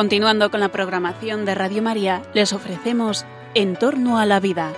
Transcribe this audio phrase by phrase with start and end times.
[0.00, 4.72] Continuando con la programación de Radio María, les ofrecemos En torno a la vida.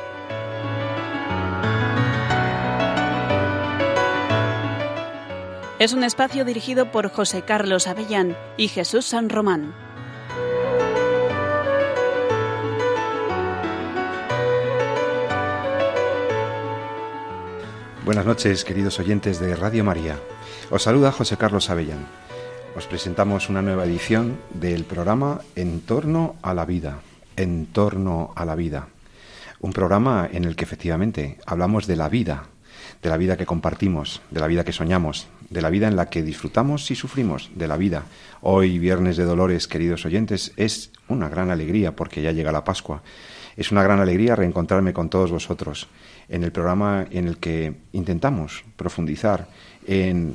[5.79, 9.73] Es un espacio dirigido por José Carlos Avellán y Jesús San Román.
[18.05, 20.19] Buenas noches, queridos oyentes de Radio María.
[20.69, 22.09] Os saluda José Carlos Avellán.
[22.75, 27.01] Os presentamos una nueva edición del programa En torno a la vida.
[27.37, 28.89] En torno a la vida.
[29.61, 32.45] Un programa en el que efectivamente hablamos de la vida,
[33.03, 36.09] de la vida que compartimos, de la vida que soñamos, de la vida en la
[36.09, 38.05] que disfrutamos y sufrimos, de la vida.
[38.41, 43.03] Hoy, Viernes de Dolores, queridos oyentes, es una gran alegría porque ya llega la Pascua.
[43.55, 45.89] Es una gran alegría reencontrarme con todos vosotros
[46.31, 49.47] en el programa en el que intentamos profundizar
[49.87, 50.33] en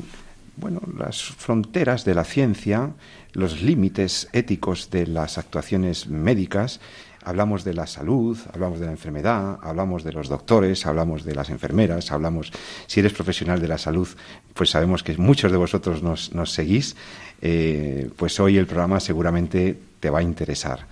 [0.58, 2.91] bueno, las fronteras de la ciencia,
[3.33, 6.80] los límites éticos de las actuaciones médicas.
[7.23, 11.50] Hablamos de la salud, hablamos de la enfermedad, hablamos de los doctores, hablamos de las
[11.50, 12.52] enfermeras, hablamos,
[12.88, 14.08] si eres profesional de la salud,
[14.53, 16.95] pues sabemos que muchos de vosotros nos, seguís,
[17.41, 20.88] eh, pues hoy el programa seguramente te va a interesar.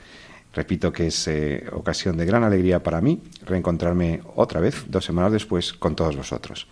[0.56, 5.34] Repito que es eh, ocasión de gran alegría para mí reencontrarme otra vez, dos semanas
[5.34, 6.67] después, con todos vosotros.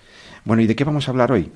[0.45, 1.51] Bueno, ¿y de qué vamos a hablar hoy?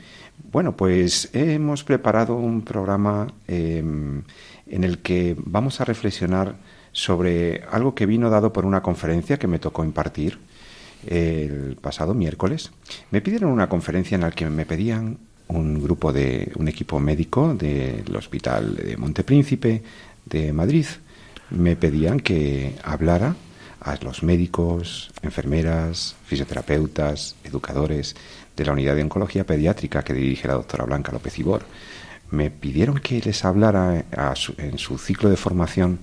[0.52, 4.24] Bueno, pues hemos preparado un programa em,
[4.66, 6.58] en el que vamos a reflexionar
[6.92, 10.38] sobre algo que vino dado por una conferencia que me tocó impartir
[11.06, 12.72] el pasado miércoles.
[13.10, 15.18] Me pidieron una conferencia en la que me pedían
[15.48, 19.82] un grupo de un equipo médico del Hospital de Montepríncipe
[20.26, 20.88] de Madrid
[21.50, 23.36] me pedían que hablara
[23.80, 28.16] a los médicos, enfermeras, fisioterapeutas, educadores
[28.56, 31.64] de la unidad de oncología pediátrica que dirige la doctora Blanca López Ibor.
[32.32, 34.06] Me pidieron que les hablara
[34.58, 36.00] en su ciclo de formación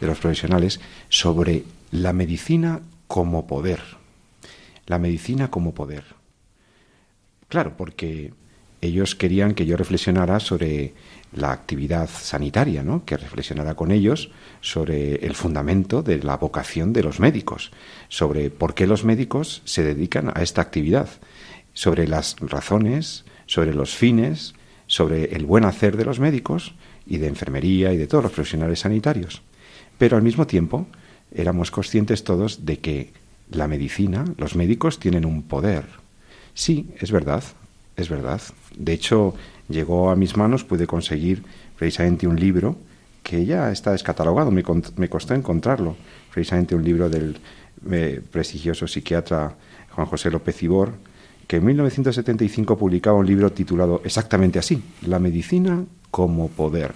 [0.00, 3.80] de los profesionales sobre la medicina como poder.
[4.86, 6.04] La medicina como poder.
[7.48, 8.32] Claro, porque
[8.80, 10.94] ellos querían que yo reflexionara sobre
[11.32, 13.04] la actividad sanitaria, ¿no?
[13.04, 14.30] que reflexionara con ellos
[14.60, 17.70] sobre el fundamento de la vocación de los médicos,
[18.08, 21.08] sobre por qué los médicos se dedican a esta actividad,
[21.74, 24.54] sobre las razones, sobre los fines,
[24.86, 26.74] sobre el buen hacer de los médicos
[27.06, 29.42] y de enfermería y de todos los profesionales sanitarios.
[29.98, 30.86] Pero al mismo tiempo
[31.34, 33.12] éramos conscientes todos de que
[33.50, 35.84] la medicina, los médicos tienen un poder.
[36.54, 37.42] Sí, es verdad,
[37.96, 38.40] es verdad.
[38.76, 39.34] De hecho,
[39.68, 41.42] llegó a mis manos, pude conseguir
[41.76, 42.76] precisamente un libro
[43.22, 44.62] que ya está descatalogado, me,
[45.08, 45.96] costó encontrarlo,
[46.32, 47.36] precisamente un libro del
[47.90, 49.54] eh, prestigioso psiquiatra
[49.94, 50.94] Juan José López Ibor,
[51.46, 56.92] que en 1975 publicaba un libro titulado exactamente así, La medicina como poder.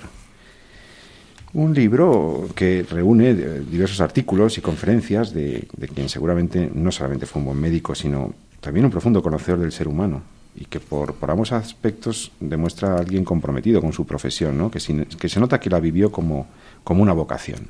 [1.55, 7.41] Un libro que reúne diversos artículos y conferencias de, de quien seguramente no solamente fue
[7.41, 10.23] un buen médico, sino también un profundo conocedor del ser humano,
[10.55, 14.71] y que por, ambos aspectos demuestra a alguien comprometido con su profesión, ¿no?
[14.71, 16.47] que, se nota que la vivió como,
[16.89, 17.69] una vocación.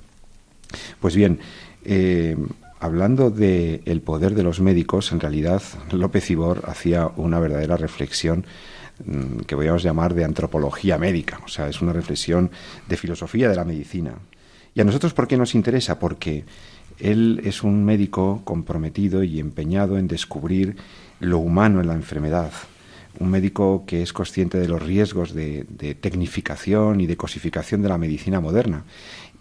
[1.00, 1.38] Pues bien,
[1.84, 2.37] eh,
[2.81, 5.62] hablando del el poder de los médicos, en realidad
[5.93, 8.44] López Ibor hacía una verdadera reflexión
[9.04, 12.50] mm, que podríamos llamar de antropología médica, o sea, es una reflexión
[12.88, 14.14] de filosofía de la medicina.
[14.75, 15.99] ¿Y a nosotros por qué nos interesa?
[15.99, 16.44] Porque
[16.99, 20.76] él es un médico comprometido y empeñado en descubrir
[21.20, 22.53] lo humano en la enfermedad,
[23.19, 25.65] un médico que es consciente de los riesgos de,
[26.00, 28.84] tecnificación y de cosificación de la medicina moderna.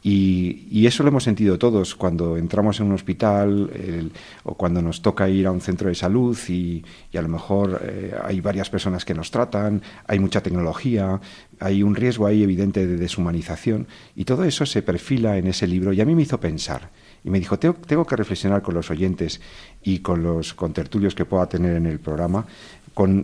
[0.03, 4.11] Y, eso lo hemos sentido todos cuando entramos en un hospital
[4.43, 6.83] o cuando nos toca ir a un centro de salud y,
[7.15, 11.21] a lo mejor eh, hay varias personas que nos tratan, hay mucha tecnología,
[11.59, 15.93] hay un riesgo ahí evidente de deshumanización y todo eso se perfila en ese libro
[15.93, 16.89] y a mí me hizo pensar
[17.23, 19.39] y me dijo, tengo, tengo que reflexionar con los oyentes
[19.83, 22.47] y con los contertulios que pueda tener en el programa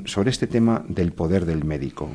[0.05, 2.09] sobre este tema del poder del médico,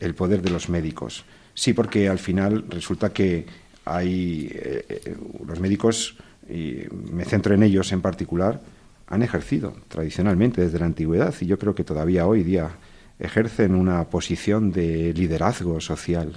[0.00, 1.24] el poder de los médicos.
[1.54, 3.46] Sí, porque al final resulta que
[3.84, 5.16] hay eh, eh,
[5.46, 6.16] los médicos,
[6.48, 8.60] y me centro en ellos en particular,
[9.06, 12.70] han ejercido tradicionalmente desde la antigüedad y yo creo que todavía hoy día
[13.18, 16.36] ejercen una posición de liderazgo social.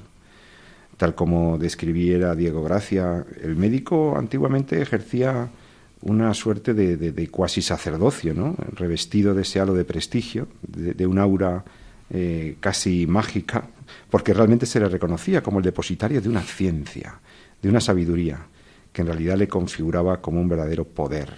[0.98, 5.50] Tal como describiera Diego Gracia, el médico antiguamente ejercía
[6.02, 8.56] una suerte de, cuasi sacerdocio, ¿no?
[8.74, 11.66] revestido de ese halo de prestigio, de, un aura
[12.10, 13.68] eh, casi mágica,
[14.10, 17.20] porque realmente se le reconocía como el depositario de una ciencia,
[17.62, 18.46] de una sabiduría,
[18.94, 21.34] que en realidad le configuraba como un verdadero poder.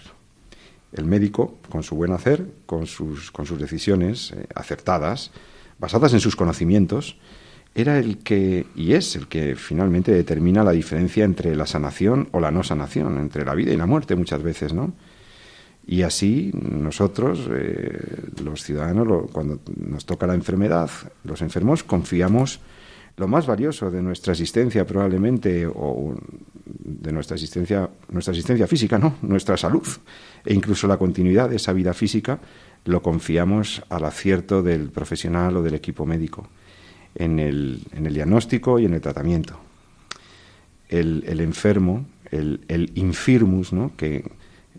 [0.94, 5.32] El médico, con su buen hacer, con sus, con sus decisiones eh, acertadas,
[5.80, 7.18] basadas en sus conocimientos,
[7.74, 12.40] era el que, y es el que finalmente determina la diferencia entre la sanación o
[12.40, 14.94] la no sanación, entre la vida y la muerte muchas veces, ¿no?
[15.88, 20.90] Y así nosotros, eh, los ciudadanos, cuando nos toca la enfermedad,
[21.24, 22.60] los enfermos, confiamos
[23.18, 26.16] lo más valioso de nuestra existencia probablemente, o
[26.66, 29.88] de nuestra existencia, nuestra existencia física, no, nuestra salud,
[30.46, 32.40] e incluso la continuidad de esa vida física,
[32.86, 36.48] lo confiamos al acierto del profesional o del equipo médico
[37.16, 39.60] en el, en el diagnóstico y en el tratamiento.
[40.90, 43.96] El, el enfermo, el, el, infirmus, ¿no?
[43.96, 44.30] que,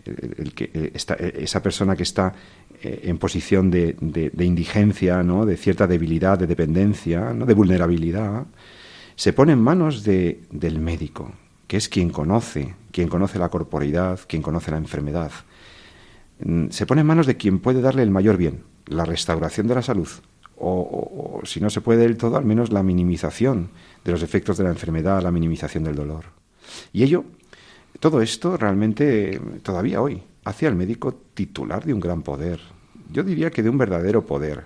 [0.05, 2.33] el, que eh, está, eh, esa persona que está
[2.81, 5.45] eh, en posición de, de, indigencia, ¿no?
[5.45, 7.45] de cierta debilidad, de dependencia, ¿no?
[7.45, 8.45] de vulnerabilidad,
[9.15, 11.31] se pone en manos de, del médico,
[11.67, 15.31] que es quien conoce, quien conoce la corporeidad, quien conoce la enfermedad.
[16.39, 19.75] Mm, se pone en manos de quien puede darle el mayor bien, la restauración de
[19.75, 20.09] la salud,
[20.63, 23.69] o, si no se puede del todo, al menos la minimización
[24.03, 26.25] de los efectos de la enfermedad, la minimización del dolor.
[26.91, 27.25] Y ello,
[27.99, 32.59] todo esto realmente todavía hoy hace al médico titular de un gran poder.
[33.11, 34.65] Yo diría que de un verdadero poder,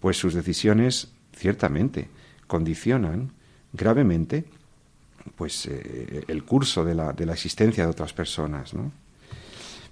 [0.00, 2.08] pues sus decisiones ciertamente
[2.46, 3.32] condicionan
[3.72, 4.44] gravemente
[5.36, 8.90] pues eh, el curso de la, de la, existencia de otras personas, ¿no?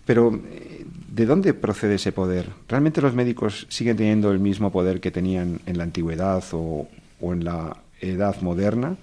[0.05, 0.78] Pero, eh,
[1.09, 2.51] ¿de dónde procede ese poder?
[2.69, 6.89] ¿Realmente los médicos siguen teniendo el mismo poder que tenían en la antigüedad o,
[7.21, 8.97] en la edad moderna?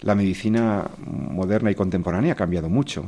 [0.00, 3.06] La medicina moderna y contemporánea ha cambiado mucho.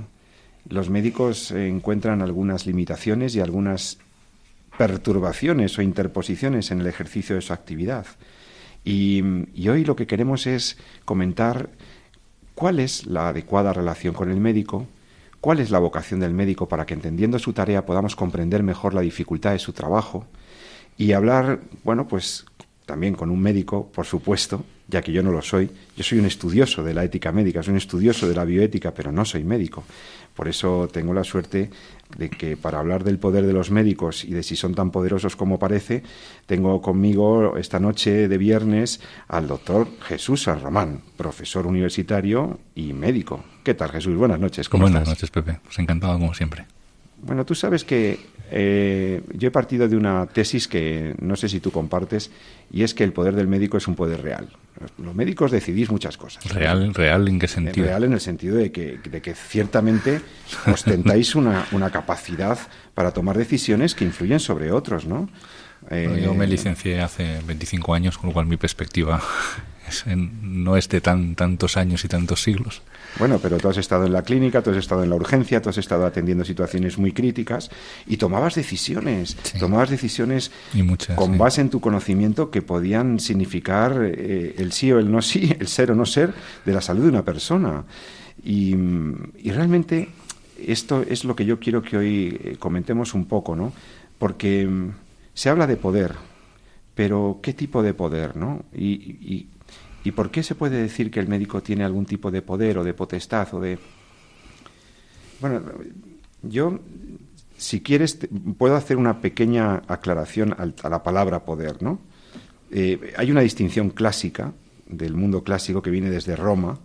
[0.68, 3.98] Los médicos encuentran algunas limitaciones y algunas
[4.76, 8.06] perturbaciones o interposiciones en el ejercicio de su actividad.
[8.84, 9.20] Y,
[9.68, 11.70] hoy lo que queremos es comentar
[12.54, 14.86] cuál es la adecuada relación con el médico,
[15.46, 19.00] cuál es la vocación del médico para que entendiendo su tarea podamos comprender mejor la
[19.00, 20.26] dificultad de su trabajo
[20.98, 22.46] y hablar, bueno, pues
[22.84, 25.70] también con un médico, por supuesto, ya que yo no lo soy.
[25.96, 29.12] Yo soy un estudioso de la ética médica, soy un estudioso de la bioética, pero
[29.12, 29.84] no soy médico.
[30.34, 31.70] Por eso tengo la suerte
[32.18, 35.34] de que para hablar del poder de los médicos y de si son tan poderosos
[35.34, 36.02] como parece,
[36.46, 43.44] tengo conmigo esta noche de viernes al doctor Jesús San Román, profesor universitario y médico.
[43.64, 44.16] ¿Qué tal, Jesús?
[44.16, 44.68] Buenas noches.
[44.68, 45.16] ¿Cómo Buenas estás?
[45.16, 45.58] noches, Pepe.
[45.64, 46.66] Pues encantado como siempre.
[47.22, 48.18] Bueno, tú sabes que
[48.50, 52.30] eh, yo he partido de una tesis que no sé si tú compartes,
[52.70, 54.48] y es que el poder del médico es un poder real.
[54.98, 56.44] Los médicos decidís muchas cosas.
[56.52, 56.92] ¿Real?
[56.94, 57.86] ¿Real en qué sentido?
[57.86, 60.20] Real en el sentido de que, de que ciertamente
[60.66, 62.58] ostentáis una, una capacidad
[62.94, 65.28] para tomar decisiones que influyen sobre otros, ¿no?
[65.90, 69.20] Eh, yo me licencié hace 25 años, con lo cual mi perspectiva
[69.88, 72.82] es en, no es de tan, tantos años y tantos siglos.
[73.18, 75.70] Bueno, pero tú has estado en la clínica, tú has estado en la urgencia, tú
[75.70, 77.70] has estado atendiendo situaciones muy críticas
[78.06, 79.58] y tomabas decisiones, sí.
[79.58, 81.38] tomabas decisiones muchas, con sí.
[81.38, 85.68] base en tu conocimiento que podían significar eh, el sí o el no sí, el
[85.68, 86.34] ser o no ser
[86.64, 87.84] de la salud de una persona.
[88.44, 88.76] Y,
[89.38, 90.10] y realmente
[90.58, 93.72] esto es lo que yo quiero que hoy eh, comentemos un poco, ¿no?
[94.18, 94.90] Porque mm,
[95.34, 96.14] se habla de poder,
[96.94, 98.64] pero ¿qué tipo de poder, no?
[98.74, 99.48] Y, y,
[100.06, 102.84] ¿Y por qué se puede decir que el médico tiene algún tipo de poder o
[102.84, 103.76] de potestad o de...
[105.40, 105.60] Bueno,
[106.42, 106.78] yo,
[107.56, 108.16] si quieres,
[108.56, 111.98] puedo hacer una pequeña aclaración a la palabra poder, ¿no?
[112.70, 114.52] Eh, hay una distinción clásica
[114.86, 116.78] del mundo clásico que viene desde Roma,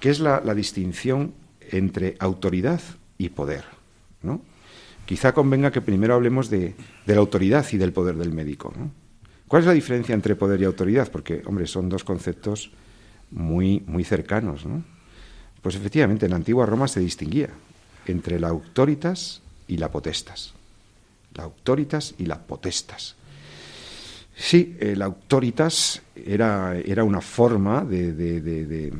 [0.00, 1.34] que es la, distinción
[1.70, 2.80] entre autoridad
[3.18, 3.66] y poder,
[4.22, 4.40] ¿no?
[5.04, 8.99] Quizá convenga que primero hablemos de, de la autoridad y del poder del médico, ¿no?
[9.50, 11.10] ¿Cuál es la diferencia entre poder y autoridad?
[11.10, 12.70] Porque, hombre, son dos conceptos
[13.32, 14.84] muy, muy cercanos, ¿no?
[15.60, 17.48] Pues efectivamente, en la antigua Roma se distinguía
[18.06, 20.54] entre la autoritas y la potestas.
[21.34, 23.16] La autoritas y la potestas.
[24.36, 28.92] Sí, eh, la autoritas era, era una forma de,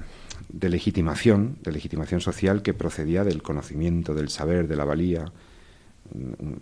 [0.61, 5.31] legitimación, de legitimación social que procedía del conocimiento, del saber, de la valía.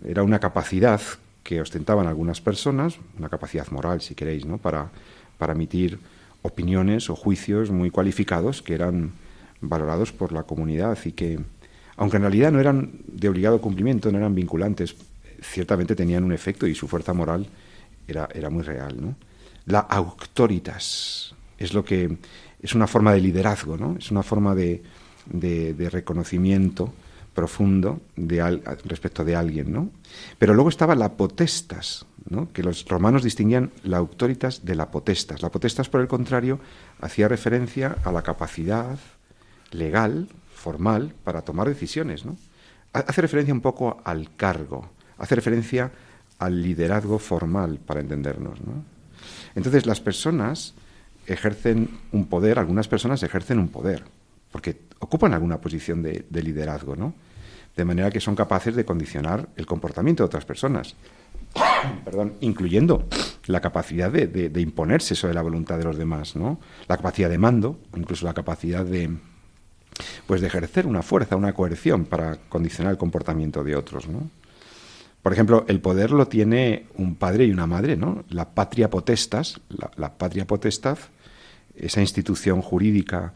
[0.05, 1.01] Era una capacidad
[1.43, 4.57] que ostentaban algunas personas, una capacidad moral, si queréis, ¿no?
[4.57, 4.89] para,
[5.37, 5.99] para emitir
[6.41, 9.13] opiniones o juicios muy cualificados que eran
[9.61, 11.39] valorados por la comunidad y que,
[11.97, 14.95] aunque en realidad no eran de obligado cumplimiento, no eran vinculantes,
[15.41, 17.47] ciertamente tenían un efecto y su fuerza moral
[18.07, 18.95] era, era muy real.
[18.99, 19.15] ¿no?
[19.65, 22.17] La autoritas es lo que
[22.61, 23.95] es una forma de liderazgo, ¿no?
[23.97, 24.83] es una forma de,
[25.25, 26.93] de reconocimiento
[27.39, 29.91] profundo de al, respecto de alguien, ¿no?
[30.37, 32.51] Pero luego estaba la potestas, ¿no?
[32.51, 35.41] que los romanos distinguían la autoritas de la potestas.
[35.41, 36.59] La potestas, por el contrario,
[36.99, 38.99] hacía referencia a la capacidad
[39.71, 42.35] legal, formal, para tomar decisiones, ¿no?
[42.91, 45.93] Hace referencia un poco al cargo, hace referencia
[46.39, 48.83] al liderazgo formal, para entendernos, ¿no?
[49.55, 50.73] Entonces, las personas
[51.25, 54.03] ejercen un poder, algunas personas ejercen un poder,
[54.51, 57.13] porque ocupan alguna posición de, liderazgo, ¿no?
[57.75, 60.95] De manera que son capaces de condicionar el comportamiento de otras personas,
[62.05, 63.07] perdón, incluyendo
[63.45, 66.59] la capacidad de, de, imponerse sobre la voluntad de los demás, ¿no?
[66.87, 69.17] La capacidad de mando, incluso la capacidad de,
[70.27, 74.29] pues de ejercer una fuerza, una coerción para condicionar el comportamiento de otros, ¿no?
[75.21, 78.23] Por ejemplo, el poder lo tiene un padre y una madre, ¿no?
[78.29, 79.59] La patria potestas,
[79.97, 80.97] la, patria potestad,
[81.75, 83.33] esa institución jurídica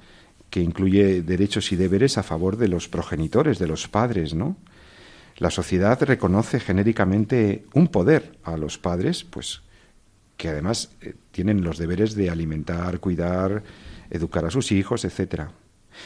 [0.53, 4.55] que incluye derechos y deberes a favor de los progenitores, de los padres, ¿no?
[5.37, 9.63] La sociedad reconoce genéricamente un poder a los padres, pues
[10.37, 13.63] que además eh, tienen los deberes de alimentar, cuidar,
[14.11, 15.53] educar a sus hijos, etcétera.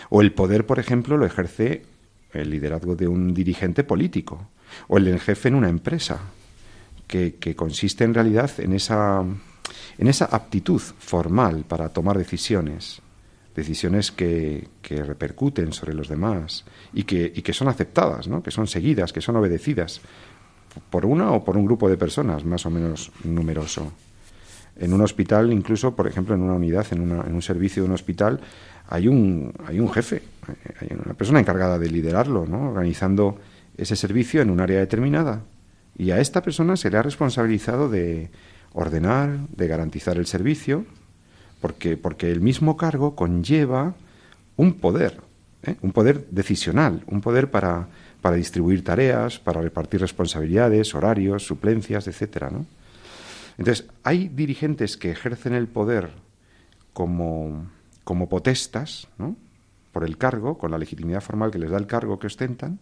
[0.10, 1.84] O el poder, por ejemplo, lo ejerce
[2.32, 4.48] el liderazgo de un dirigente político
[4.88, 6.22] o el del jefe en una empresa,
[7.06, 9.26] que, consiste en realidad en esa,
[9.98, 13.02] en esa aptitud formal para tomar decisiones,
[13.58, 18.44] decisiones que, que repercuten sobre los demás y que, y que son aceptadas, ¿no?
[18.44, 20.00] que son seguidas, que son obedecidas
[20.92, 23.92] por una o por un grupo de personas más o menos numeroso.
[24.76, 27.90] En un hospital, incluso, por ejemplo, en una unidad, en, una, en un servicio de
[27.90, 28.40] un hospital,
[28.88, 30.22] hay un, hay un jefe,
[30.80, 33.40] hay una persona encargada de liderarlo, organizando
[33.76, 35.42] ese servicio en un área determinada.
[35.98, 38.30] Y a esta persona se le ha responsabilizado de
[38.74, 40.86] ordenar, de garantizar el servicio,
[41.62, 43.96] porque, porque el mismo cargo conlleva
[44.56, 45.22] un poder,
[45.64, 45.76] ¿eh?
[45.82, 47.88] un poder decisional, un poder para,
[48.22, 52.66] para distribuir tareas, para repartir responsabilidades, horarios, suplencias, etcétera, ¿no?
[53.58, 56.12] Entonces, hay dirigentes que ejercen el poder
[56.94, 57.66] como,
[58.04, 59.36] como potestas, ¿no?
[59.92, 62.80] por el cargo, con la legitimidad formal que les da el cargo que ostentan,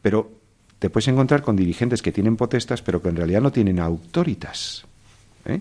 [0.00, 0.30] pero
[0.78, 4.86] te puedes encontrar con dirigentes que tienen potestas, pero que en realidad no tienen autoritas.
[5.44, 5.60] ¿eh?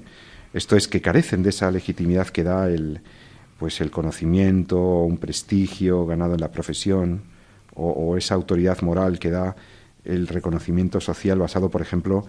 [0.57, 3.01] Esto es que carecen de esa legitimidad que da el,
[3.59, 7.21] pues el conocimiento, un prestigio ganado en la profesión,
[7.75, 9.55] o, esa autoridad moral que da
[10.03, 12.25] el reconocimiento social basado, por ejemplo,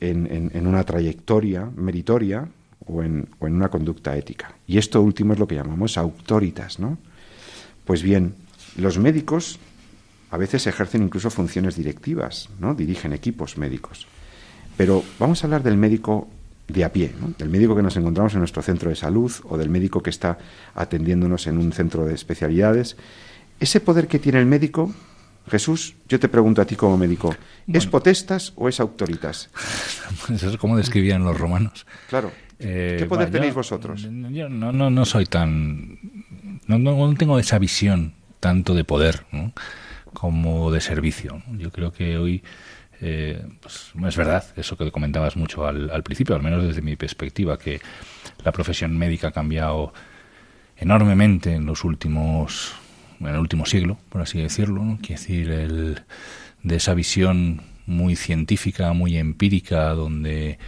[0.00, 2.48] en, en, una trayectoria meritoria
[2.86, 4.52] o en, o en, una conducta ética.
[4.66, 6.98] Y esto último es lo que llamamos autoritas, ¿no?
[7.84, 8.34] Pues bien,
[8.74, 9.60] los médicos
[10.32, 12.74] a veces ejercen incluso funciones directivas, ¿no?
[12.74, 14.08] Dirigen equipos médicos.
[14.76, 16.26] Pero vamos a hablar del médico
[16.72, 19.68] de a pie, del médico que nos encontramos en nuestro centro de salud o del
[19.68, 20.38] médico que está
[20.74, 22.96] atendiéndonos en un centro de especialidades.
[23.58, 24.92] Ese poder que tiene el médico,
[25.48, 27.34] Jesús, yo te pregunto a ti como médico,
[27.66, 29.50] ¿es potestas o es autoritas?
[30.32, 31.86] Eso es como describían los romanos.
[32.08, 32.32] Claro.
[32.58, 34.02] Eh, ¿Qué poder tenéis vosotros?
[34.02, 35.98] Yo no, no, no soy tan...
[36.66, 39.24] No, no, tengo esa visión tanto de poder.
[40.12, 41.42] como de servicio.
[41.56, 42.42] Yo creo que hoy
[43.00, 46.96] eh, pues, es verdad eso que comentabas mucho al, al, principio, al menos desde mi
[46.96, 47.80] perspectiva, que
[48.44, 49.92] la profesión médica ha cambiado
[50.76, 52.74] enormemente en los últimos,
[53.20, 54.84] en el último siglo, por así decirlo.
[54.84, 54.98] ¿no?
[54.98, 56.02] Quiere decir, el,
[56.62, 60.58] de esa visión muy científica, muy empírica, donde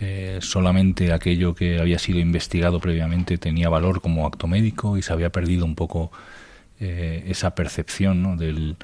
[0.00, 5.12] eh, solamente aquello que había sido investigado previamente tenía valor como acto médico y se
[5.12, 6.10] había perdido un poco
[6.80, 8.36] eh, esa percepción ¿no?
[8.36, 8.76] Del,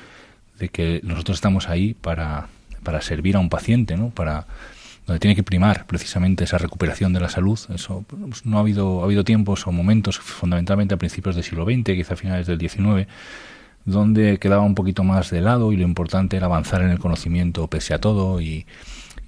[0.59, 2.49] de que nosotros estamos ahí para,
[2.83, 4.11] para servir a un paciente, ¿no?
[4.11, 4.47] para
[5.07, 7.59] donde tiene que primar precisamente esa recuperación de la salud.
[7.75, 11.65] Eso pues, no ha habido ha habido tiempos o momentos, fundamentalmente a principios del siglo
[11.65, 13.09] XX, quizá a finales del XIX,
[13.87, 17.69] donde quedaba un poquito más de lado y lo importante era avanzar en el conocimiento
[17.69, 18.67] pese a todo y,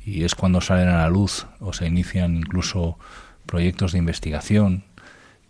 [0.04, 2.98] y es cuando salen a la luz o se inician incluso
[3.46, 4.84] proyectos de investigación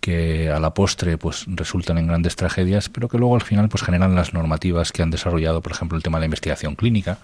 [0.00, 3.83] que a la postre pues resultan en grandes tragedias, pero que luego al final pues
[3.83, 7.19] generan las normativas que han desarrollado, por ejemplo, el tema de la investigación clínica,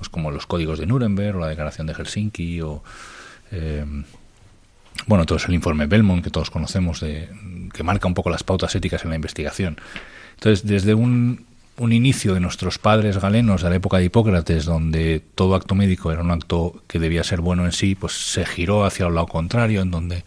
[0.00, 2.82] pues como los códigos de Nuremberg o la Declaración de Helsinki o
[3.52, 3.84] eh,
[5.06, 7.28] bueno, todo es el informe Belmont que todos conocemos de
[7.74, 9.76] que marca un poco las pautas éticas en la investigación.
[10.36, 11.44] Entonces, desde un,
[11.76, 16.10] un inicio de nuestros padres galenos de la época de Hipócrates, donde todo acto médico
[16.12, 19.26] era un acto que debía ser bueno en sí, pues se giró hacia el lado
[19.26, 20.24] contrario, en donde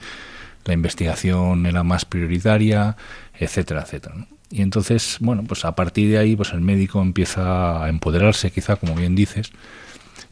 [0.65, 2.95] la investigación era más prioritaria,
[3.33, 4.27] etcétera, etcétera.
[4.53, 8.75] Y entonces, bueno, pues a partir de ahí, pues el médico empieza a empoderarse, quizá,
[8.75, 9.51] como bien dices,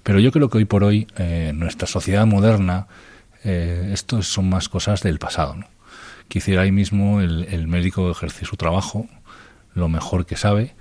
[0.03, 2.85] pero yo creo que hoy por hoy, eh, nuestra sociedad moderna,
[3.43, 5.55] eh, esto son más cosas del pasado.
[5.55, 5.65] ¿no?
[6.27, 9.07] Quisiera ahí mismo el, médico ejerce su trabajo
[9.73, 10.75] lo mejor que sabe,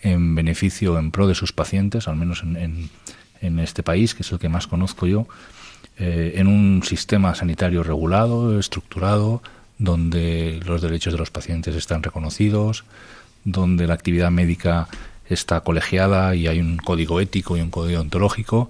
[0.00, 2.90] en beneficio, en pro de sus pacientes, al menos en,
[3.40, 5.26] en este país, que es el que más conozco yo,
[5.96, 9.42] eh, en un sistema sanitario regulado, estructurado,
[9.78, 12.84] donde los derechos de los pacientes están reconocidos,
[13.44, 14.88] donde la actividad médica
[15.28, 18.68] está colegiada y hay un código ético y un código ontológico.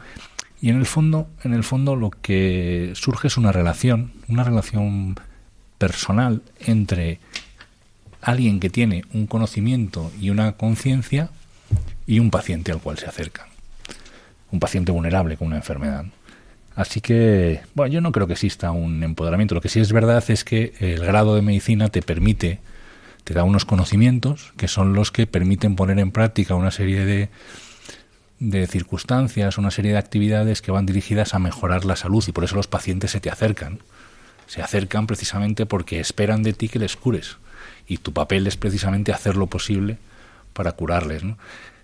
[0.61, 5.17] Y en el fondo, en el fondo lo que surge es una relación, una relación
[5.79, 7.21] personal entre
[8.23, 11.29] alguien que tiene un conocimiento y una conciencia
[12.07, 13.49] y un paciente al cual se acerca.
[14.51, 16.07] Un paciente vulnerable con una enfermedad.
[16.75, 19.55] Así que, bueno, yo no creo que exista un empoderamiento.
[19.55, 22.59] Lo que sí es verdad es que el grado de medicina te permite,
[23.23, 27.29] te da unos conocimientos que son los que permiten poner en práctica una serie de,
[28.41, 32.45] de circunstancias, una serie de actividades que van dirigidas a mejorar la salud y por
[32.45, 33.79] eso los pacientes se te acercan.
[34.47, 37.39] Se acercan precisamente porque esperan de ti que les cures
[37.87, 39.99] y tu papel es precisamente hacer lo posible
[40.53, 41.23] para curarles.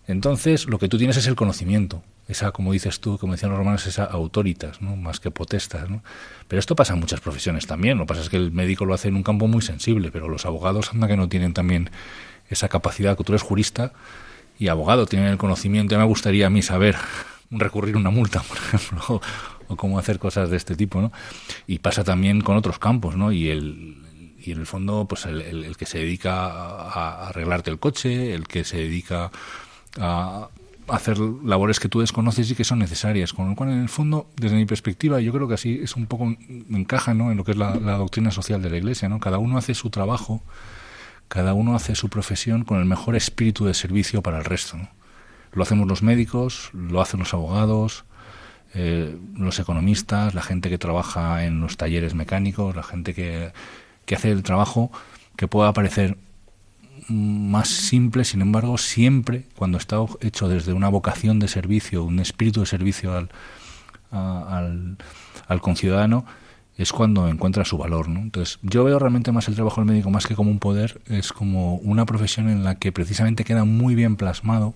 [0.07, 3.59] Entonces, lo que tú tienes es el conocimiento, esa, como dices tú, como decían los
[3.59, 4.95] romanos, esa autoritas, ¿no?
[4.95, 5.91] más que potestas.
[5.91, 6.03] ¿no?
[6.47, 7.99] Pero esto pasa en muchas profesiones también.
[7.99, 10.29] Lo que pasa es que el médico lo hace en un campo muy sensible, pero
[10.29, 11.91] los abogados anda que no tienen también
[12.49, 13.93] esa capacidad, que tú eres jurista
[14.59, 15.99] y abogado, tienen el conocimiento.
[15.99, 16.97] Me gustaría a mí saber
[17.51, 19.21] recurrir una multa, por ejemplo,
[19.69, 21.13] o, cómo hacer cosas de este tipo, ¿no?
[21.67, 23.33] Y pasa también con otros campos, ¿no?
[23.33, 23.97] Y el,
[24.39, 28.65] y en el fondo, pues el, que se dedica a, arreglarte el coche, el que
[28.65, 29.33] se dedica
[29.99, 30.49] a
[30.91, 33.33] hacer labores que tú desconoces y que son necesarias.
[33.33, 36.07] Con lo cual, en el fondo, desde mi perspectiva, yo creo que así es un
[36.07, 36.37] poco
[36.71, 37.31] encaja ¿no?
[37.31, 39.09] en lo que es la, doctrina social de la Iglesia.
[39.09, 39.21] ¿no?
[39.21, 40.43] Cada uno hace su trabajo,
[41.29, 44.77] cada uno hace su profesión con el mejor espíritu de servicio para el resto.
[44.77, 44.89] ¿no?
[45.53, 48.05] Lo hacemos los médicos, lo hacen los abogados,
[48.75, 53.53] eh, los economistas, la gente que trabaja en los talleres mecánicos, la gente que
[54.11, 54.91] que hace el trabajo
[55.37, 56.19] que pueda parecer
[57.11, 62.61] más simple, sin embargo, siempre cuando está hecho desde una vocación de servicio, un espíritu
[62.61, 63.29] de servicio al,
[64.11, 66.25] al, conciudadano,
[66.77, 68.09] es cuando encuentra su valor.
[68.09, 68.21] ¿no?
[68.21, 71.33] Entonces, yo veo realmente más el trabajo del médico más que como un poder, es
[71.33, 74.75] como una profesión en la que precisamente queda muy bien plasmado,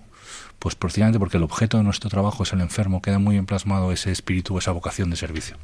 [0.59, 3.91] pues precisamente porque el objeto de nuestro trabajo es el enfermo, queda muy bien plasmado
[3.91, 5.57] ese espíritu, esa vocación de servicio.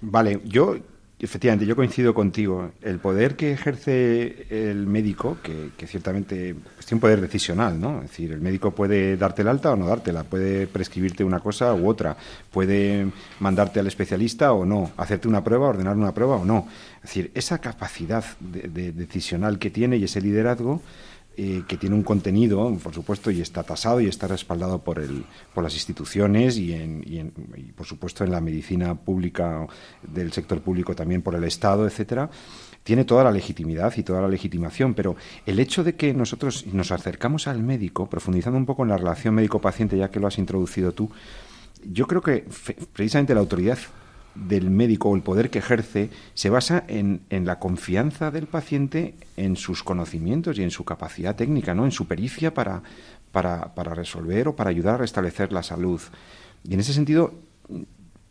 [0.00, 0.76] Vale, yo
[1.24, 2.72] Efectivamente, yo coincido contigo.
[2.82, 8.02] El poder que ejerce el médico, que, ciertamente pues, tiene un poder decisional, ¿no?
[8.02, 11.72] Es decir, el médico puede darte el alta o no dártela, puede prescribirte una cosa
[11.72, 12.14] u otra,
[12.52, 13.06] puede
[13.40, 16.68] mandarte al especialista o no, hacerte una prueba, ordenar una prueba o no.
[16.96, 20.82] Es decir, esa capacidad de decisional que tiene y ese liderazgo
[21.36, 25.24] eh, que tiene un contenido, por supuesto, y está tasado y está respaldado por, el,
[25.52, 29.66] por las instituciones y, en, y, por supuesto, en la medicina pública
[30.02, 32.30] del sector público también por el Estado, etcétera,
[32.84, 36.92] tiene toda la legitimidad y toda la legitimación, pero el hecho de que nosotros nos
[36.92, 40.92] acercamos al médico, profundizando un poco en la relación médico-paciente, ya que lo has introducido
[40.92, 41.10] tú,
[41.84, 42.44] yo creo que
[42.92, 43.78] precisamente la autoridad
[44.34, 49.14] del médico o el poder que ejerce se basa en, en, la confianza del paciente
[49.36, 51.84] en sus conocimientos y en su capacidad técnica, ¿no?
[51.84, 52.82] en su pericia para,
[53.32, 56.00] para, para resolver o para ayudar a restablecer la salud.
[56.68, 57.34] Y en ese sentido,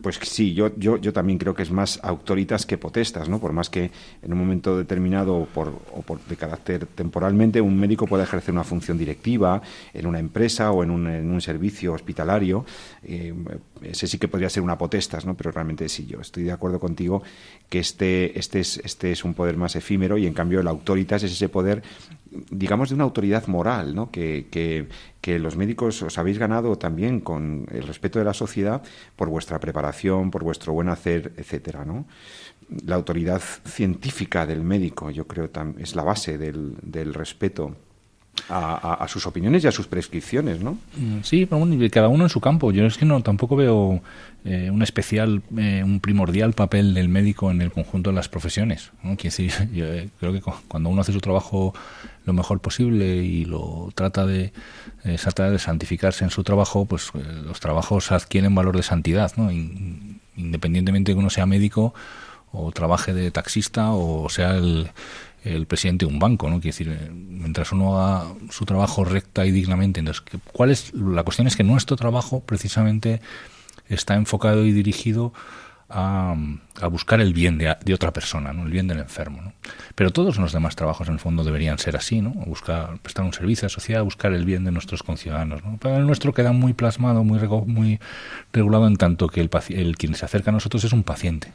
[0.03, 3.39] pues sí, yo, yo, yo también creo que es más autoritas que potestas, ¿no?
[3.39, 3.89] Por más que
[4.21, 8.53] en un momento determinado o por, o por de carácter temporalmente un médico pueda ejercer
[8.53, 9.61] una función directiva
[9.93, 12.65] en una empresa o en un, en un servicio hospitalario,
[13.03, 13.33] eh,
[13.85, 15.35] ese sí que podría ser una potestas, ¿no?
[15.35, 17.23] Pero realmente sí, yo estoy de acuerdo contigo
[17.69, 21.23] que este, este, es, este es un poder más efímero y en cambio el autoritas
[21.23, 21.83] es ese poder
[22.49, 24.11] digamos, de una autoridad moral, ¿no?
[24.11, 24.47] Que,
[25.21, 28.83] que, los médicos os habéis ganado también con el respeto de la sociedad
[29.15, 32.05] por vuestra preparación, por vuestro buen hacer, etcétera, ¿no?
[32.85, 37.75] La autoridad científica del médico, yo creo, es la base del, del respeto
[38.49, 40.77] a, sus opiniones y a sus prescripciones, ¿no?
[40.97, 41.47] Mm, sí,
[41.91, 42.71] cada uno en su campo.
[42.71, 44.01] Yo es que no tampoco veo
[44.43, 48.91] eh, un especial, eh, un primordial papel del médico en el conjunto de las profesiones.
[49.03, 49.15] ¿no?
[49.15, 51.73] Decir, yo eh, creo que cuando uno hace su trabajo
[52.25, 54.53] lo mejor posible y lo trata de,
[55.21, 59.51] trata de santificarse en su trabajo, pues los trabajos adquieren valor de santidad, ¿no?
[59.51, 61.93] Independientemente de que uno sea médico
[62.53, 64.89] o trabaje de taxista o sea el
[65.43, 66.61] el presidente de un banco, ¿no?
[66.61, 69.99] Quiere decir, mientras uno haga su trabajo recta y dignamente.
[69.99, 70.93] Entonces, ¿cuál es?
[70.93, 73.21] La cuestión es que nuestro trabajo precisamente
[73.89, 75.33] está enfocado y dirigido
[75.89, 76.35] a,
[76.81, 78.63] a buscar el bien de, de, otra persona, ¿no?
[78.63, 79.41] el bien del enfermo.
[79.41, 79.53] ¿no?
[79.95, 82.31] Pero todos los demás trabajos, en el fondo, deberían ser así, ¿no?
[82.31, 85.63] buscar, prestar un servicio a la sociedad, buscar el bien de nuestros conciudadanos.
[85.63, 85.77] ¿no?
[85.79, 87.99] Pero el nuestro queda muy plasmado, muy, muy
[88.51, 91.51] regulado en tanto que el, el quien se acerca a nosotros es un paciente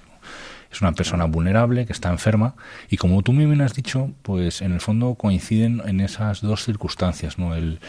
[0.70, 2.54] es una persona vulnerable que está enferma
[2.90, 7.38] y como tú me has dicho, pues en el fondo coinciden en esas dos circunstancias,
[7.38, 7.54] ¿no?
[7.54, 7.80] El,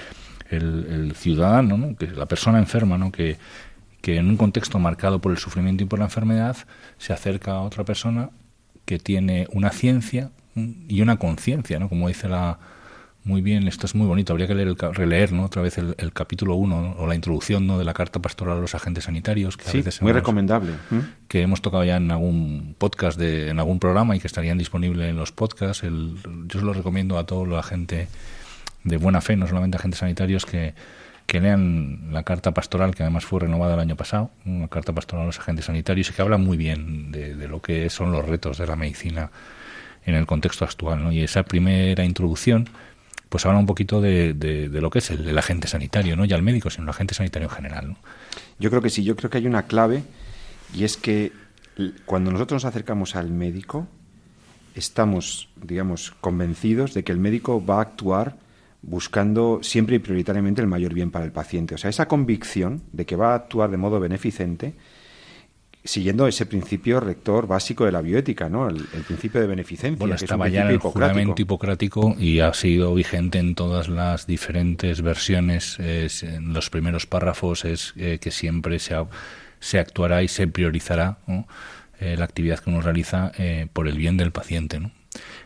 [0.49, 1.95] el, ciudadano, ¿no?
[1.95, 3.11] que la persona enferma, ¿no?
[3.11, 3.37] que,
[4.01, 6.57] que en un contexto marcado por el sufrimiento y por la enfermedad
[6.97, 8.29] se acerca a otra persona
[8.85, 11.89] que tiene una ciencia y una conciencia, ¿no?
[11.89, 12.57] como dice la
[13.29, 15.45] muy bien, esto es muy bonito, habría que leer releer ¿no?
[15.45, 17.77] otra vez el, capítulo 1 o la introducción ¿no?
[17.77, 19.55] de la carta pastoral a los agentes sanitarios.
[19.55, 20.73] Que sí, muy recomendable.
[21.27, 25.11] Que hemos tocado ya en algún podcast, de, en algún programa y que estarían disponibles
[25.11, 25.83] en los podcasts.
[25.83, 26.15] El,
[26.47, 28.07] yo se lo recomiendo a toda la gente
[28.83, 30.73] de buena fe, no solamente agentes sanitarios, que,
[31.27, 35.25] que lean la carta pastoral, que además fue renovada el año pasado, una carta pastoral
[35.25, 38.27] a los agentes sanitarios, y que habla muy bien de, de lo que son los
[38.27, 39.29] retos de la medicina
[40.05, 41.03] en el contexto actual.
[41.03, 41.11] ¿no?
[41.11, 42.67] Y esa primera introducción
[43.29, 46.41] pues habla un poquito de, de, lo que es el, agente sanitario, no ya el
[46.41, 47.97] médico, sino el agente sanitario en general.
[48.59, 50.03] Yo creo que sí, yo creo que hay una clave
[50.73, 51.31] y es que
[52.05, 53.87] cuando nosotros nos acercamos al médico,
[54.75, 58.35] estamos, digamos, convencidos de que el médico va a actuar
[58.81, 61.75] buscando siempre y prioritariamente el mayor bien para el paciente.
[61.75, 64.73] O sea, esa convicción de que va a actuar de modo beneficente
[65.83, 68.67] siguiendo ese principio rector básico de la bioética, ¿no?
[68.67, 69.97] El, principio de beneficencia.
[69.97, 74.27] Bueno, que estaba ya en el juramento hipocrático y ha sido vigente en todas las
[74.27, 75.79] diferentes versiones.
[75.79, 78.95] en los primeros párrafos es eh, que siempre se,
[79.59, 81.19] se, actuará y se priorizará
[81.99, 84.91] eh, la actividad que uno realiza eh, por el bien del paciente, ¿no?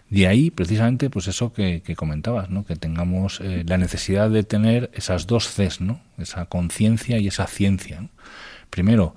[0.09, 2.65] De ahí, precisamente, pues eso que, comentabas, ¿no?
[2.65, 6.01] Que tengamos la necesidad de tener esas dos Cs, ¿no?
[6.19, 8.09] Esa conciencia y esa ciencia.
[8.69, 9.15] Primero,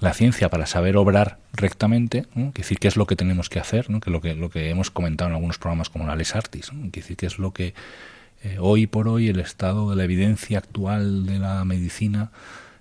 [0.00, 2.52] la ciencia para saber obrar rectamente, ¿no?
[2.52, 4.00] decir qué es lo que tenemos que hacer, ¿no?
[4.00, 6.88] que lo que lo que hemos comentado en algunos programas como la Les Artis, ¿no?
[6.88, 7.74] decir qué es lo que
[8.44, 12.30] eh, hoy por hoy el estado de la evidencia actual de la medicina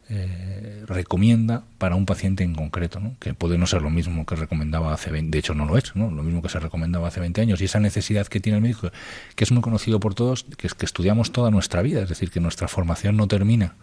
[0.10, 3.16] eh, recomienda para un paciente en concreto, ¿no?
[3.20, 5.96] que puede no ser lo mismo que recomendaba hace 20, de hecho no lo es,
[5.96, 6.12] ¿no?
[6.12, 8.92] lo mismo que se recomendaba hace 20 años, y esa necesidad que tiene el médico,
[9.36, 12.30] que es muy conocido por todos, que es que estudiamos toda nuestra vida, es decir,
[12.30, 13.76] que nuestra formación no termina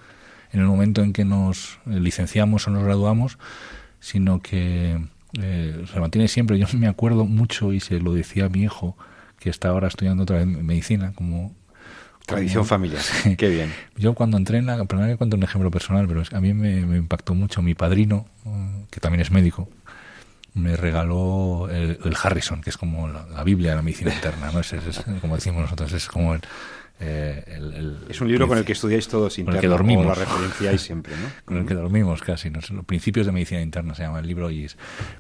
[0.55, 3.39] en el momento en que nos eh, licenciamos o nos graduamos,
[3.99, 4.99] sino que
[5.41, 6.59] eh, se mantiene siempre.
[6.59, 8.97] Yo me acuerdo mucho, y se lo decía a mi hijo,
[9.39, 11.53] que está ahora estudiando otra vez medicina, como...
[12.25, 13.03] Tradición familiar,
[13.37, 13.73] qué bien.
[13.97, 14.83] Yo cuando entré en la...
[14.85, 17.61] Perdón que cuento un ejemplo personal, pero a mí me, impactó mucho.
[17.61, 19.69] Mi padrino, eh, que también es médico,
[20.55, 24.61] me regaló el, Harrison, que es como la, Biblia de la medicina interna, ¿no?
[24.61, 26.43] Es, es, como decimos nosotros, es como el,
[27.01, 27.43] eh,
[28.09, 30.07] es un libro con el que estudiáis todos interno, con el que dormimos.
[30.07, 31.29] la referenciáis siempre, ¿no?
[31.45, 32.51] con el que dormimos casi.
[32.51, 34.77] Los principios de medicina interna se llama el libro y es,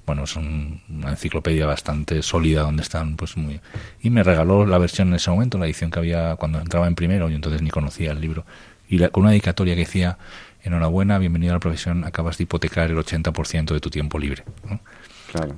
[0.07, 3.61] bueno, es una enciclopedia bastante sólida donde están, pues muy.
[4.01, 6.95] Y me regaló la versión en ese momento, la edición que había cuando entraba en
[6.95, 8.45] primero, y entonces ni conocía el libro.
[8.89, 10.19] Y con una dedicatoria que decía:
[10.63, 14.45] Enhorabuena, bienvenido a la profesión, acabas de hipotecar el 80% de tu tiempo libre.
[14.69, 14.81] ¿no?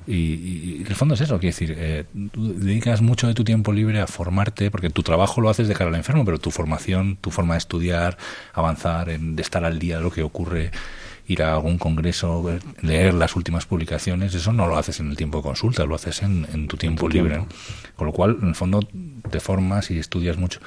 [0.07, 3.99] Y, el fondo es eso, quiere decir, eh, tú dedicas mucho de tu tiempo libre
[4.01, 7.31] a formarte, porque tu trabajo lo haces de cara al enfermo, pero tu formación, tu
[7.31, 8.17] forma de estudiar,
[8.53, 10.71] avanzar, en, de estar al día de lo que ocurre,
[11.27, 15.39] ir a algún congreso, leer las últimas publicaciones, eso no lo haces en el tiempo
[15.39, 17.43] de consulta, lo haces en, tu tiempo libre.
[17.95, 18.79] Con lo cual, en el fondo,
[19.29, 20.59] te formas y estudias mucho.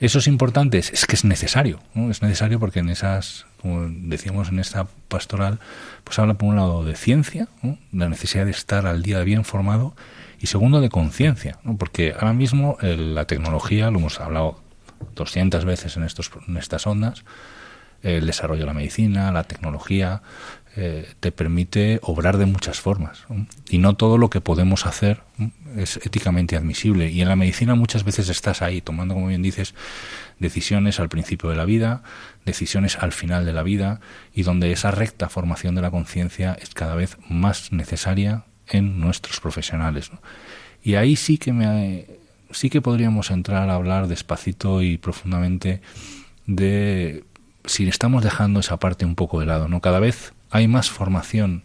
[0.00, 2.10] Eso es importante, es, que es necesario, ¿no?
[2.10, 5.58] es necesario porque en esas, como decíamos en esta pastoral,
[6.04, 7.48] pues habla por un lado de ciencia,
[7.92, 9.94] la necesidad de estar al día bien formado,
[10.40, 11.76] y segundo de conciencia, ¿no?
[11.76, 14.60] porque ahora mismo la tecnología, lo hemos hablado
[15.16, 17.24] 200 veces en, estos, en estas ondas,
[18.02, 20.22] el desarrollo de la medicina, la tecnología,
[20.80, 23.24] eh, te permite obrar de muchas formas.
[23.68, 25.22] Y no todo lo que podemos hacer
[25.76, 27.10] es éticamente admisible.
[27.10, 29.74] Y en la medicina muchas veces estás ahí tomando, como bien dices,
[30.38, 32.04] decisiones al principio de la vida,
[32.44, 33.98] decisiones al final de la vida,
[34.32, 39.40] y donde esa recta formación de la conciencia es cada vez más necesaria en nuestros
[39.40, 40.12] profesionales.
[40.80, 42.06] Y ahí sí que me
[42.52, 45.80] sí que podríamos entrar a hablar despacito y profundamente
[46.46, 47.24] de
[47.64, 49.80] si estamos dejando esa parte un poco de lado, ¿no?
[49.80, 51.64] Cada vez hay más formación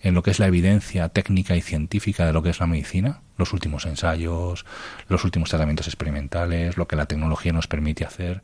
[0.00, 3.20] en lo que es la evidencia técnica y científica de lo que es la medicina,
[3.36, 4.64] los últimos ensayos,
[5.08, 8.42] los últimos tratamientos experimentales, lo que la tecnología nos permite hacer.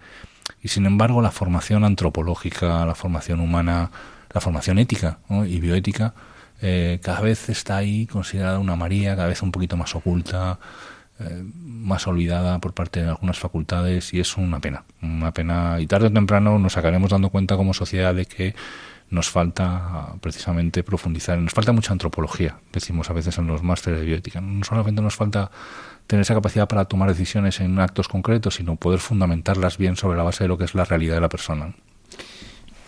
[0.62, 3.90] Y sin embargo, la formación antropológica, la formación humana,
[4.32, 6.14] la formación ética y bioética,
[6.60, 10.58] eh, cada vez está ahí considerada una María, cada vez un poquito más oculta,
[11.20, 15.78] eh, más olvidada por parte de algunas facultades y es una pena, una pena.
[15.80, 18.54] Y tarde o temprano nos acabaremos dando cuenta como sociedad de que
[19.10, 24.06] nos falta precisamente profundizar, nos falta mucha antropología, decimos a veces en los másteres de
[24.06, 24.40] bioética.
[24.40, 25.50] No solamente nos falta
[26.06, 30.24] tener esa capacidad para tomar decisiones en actos concretos, sino poder fundamentarlas bien sobre la
[30.24, 31.74] base de lo que es la realidad de la persona.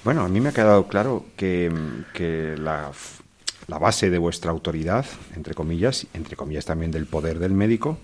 [0.04, 1.72] Bueno, a mí me ha quedado claro que,
[2.12, 2.90] que la,
[3.66, 7.98] la base de vuestra autoridad, entre comillas, entre comillas también del poder del médico,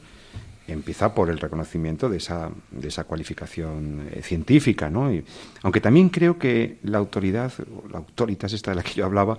[0.69, 5.13] empieza por el reconocimiento de esa, de esa cualificación eh, científica, ¿no?
[5.13, 5.25] Y,
[5.63, 7.53] aunque también creo que la autoridad,
[7.91, 9.39] la autoritas esta de la que yo hablaba,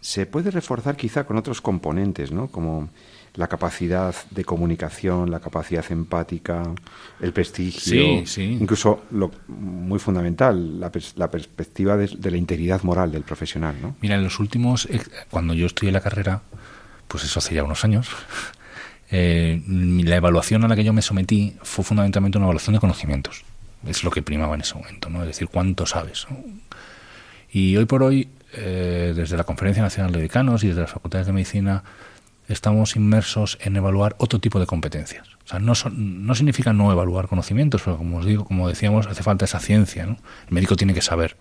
[0.00, 2.48] se puede reforzar quizá con otros componentes, ¿no?
[2.48, 2.88] Como
[3.34, 6.62] la capacidad de comunicación, la capacidad empática,
[7.20, 13.76] el prestigio, incluso lo muy fundamental, la, perspectiva de, la integridad moral del profesional.
[13.80, 13.96] ¿no?
[14.00, 14.88] Mira, en los últimos,
[15.30, 16.42] cuando yo estudié la carrera,
[17.06, 18.08] pues eso hace ya unos años,
[19.10, 23.44] eh, la evaluación a la que yo me sometí fue fundamentalmente una evaluación de conocimientos.
[23.86, 25.22] Es lo que primaba en ese momento, ¿no?
[25.22, 26.26] Es decir, cuánto sabes.
[27.50, 31.26] Y hoy por hoy, eh, desde la Conferencia Nacional de Decanos y desde las facultades
[31.26, 31.82] de medicina,
[32.46, 35.28] estamos inmersos en evaluar otro tipo de competencias.
[35.44, 39.22] O sea, no, no significa no evaluar conocimientos, pero como os digo, como decíamos, hace
[39.22, 40.06] falta esa ciencia.
[40.06, 40.16] ¿no?
[40.46, 41.36] El médico tiene que saber.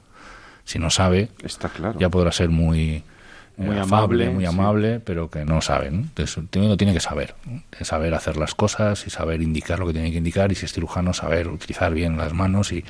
[0.63, 1.99] Si no sabe, Está claro.
[1.99, 3.03] ya podrá ser muy,
[3.59, 5.91] muy amable, muy amable, pero que no sabe.
[5.91, 5.99] ¿no?
[5.99, 7.35] Entonces, tiene que saber.
[7.81, 10.51] Saber hacer las cosas y saber indicar lo que tiene que indicar.
[10.51, 12.83] Y si es cirujano, saber utilizar bien las manos y,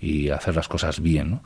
[0.00, 1.30] y hacer las cosas bien.
[1.30, 1.42] ¿no?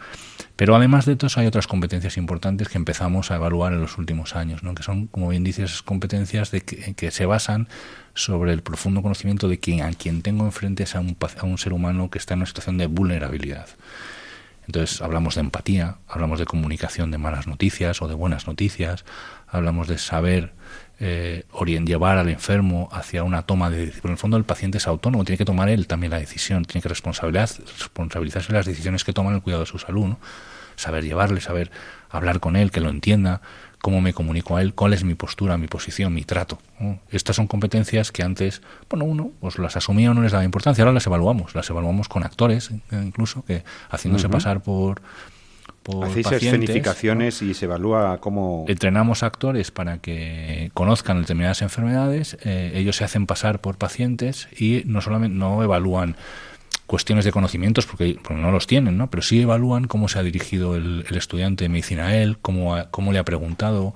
[0.57, 4.37] Pero además de eso hay otras competencias importantes que empezamos a evaluar en los últimos
[4.37, 4.75] años, ¿no?
[4.75, 7.68] que son, como bien dices, competencias de que, se basan
[8.14, 11.59] sobre el profundo conocimiento de quien a quien tengo enfrente es a un, a un
[11.59, 13.68] ser humano que está en una situación de vulnerabilidad.
[14.70, 19.04] Entonces hablamos de empatía, hablamos de comunicación de malas noticias o de buenas noticias,
[19.48, 20.52] hablamos de saber
[21.00, 21.44] eh,
[21.85, 24.02] llevar al enfermo hacia una toma de decisión.
[24.04, 26.83] En el fondo el paciente es autónomo, tiene que tomar él también la decisión, tiene
[26.83, 30.14] que responsabilizarse de las decisiones que toma en el cuidado de su salud,
[30.76, 31.72] saber llevarle, saber
[32.09, 33.40] hablar con él, que lo entienda,
[33.80, 36.58] cómo me comunico a él, cuál es mi postura, mi posición, mi trato.
[37.10, 40.82] Estas son competencias que antes, bueno, uno pues las asumía o no les daba importancia,
[40.82, 45.02] ahora las evaluamos, las evaluamos con actores incluso, que haciéndose pasar por
[46.02, 48.64] Hacéis escenificaciones y se evalúa cómo...
[48.68, 54.82] Entrenamos actores para que conozcan determinadas enfermedades, eh, ellos se hacen pasar por pacientes y
[54.86, 56.16] no solamente no evalúan
[56.90, 59.09] cuestiones de conocimientos, porque, no los tienen, ¿no?
[59.09, 63.12] pero sí evalúan cómo se ha dirigido el, estudiante de medicina a él, cómo, cómo
[63.12, 63.94] le ha preguntado,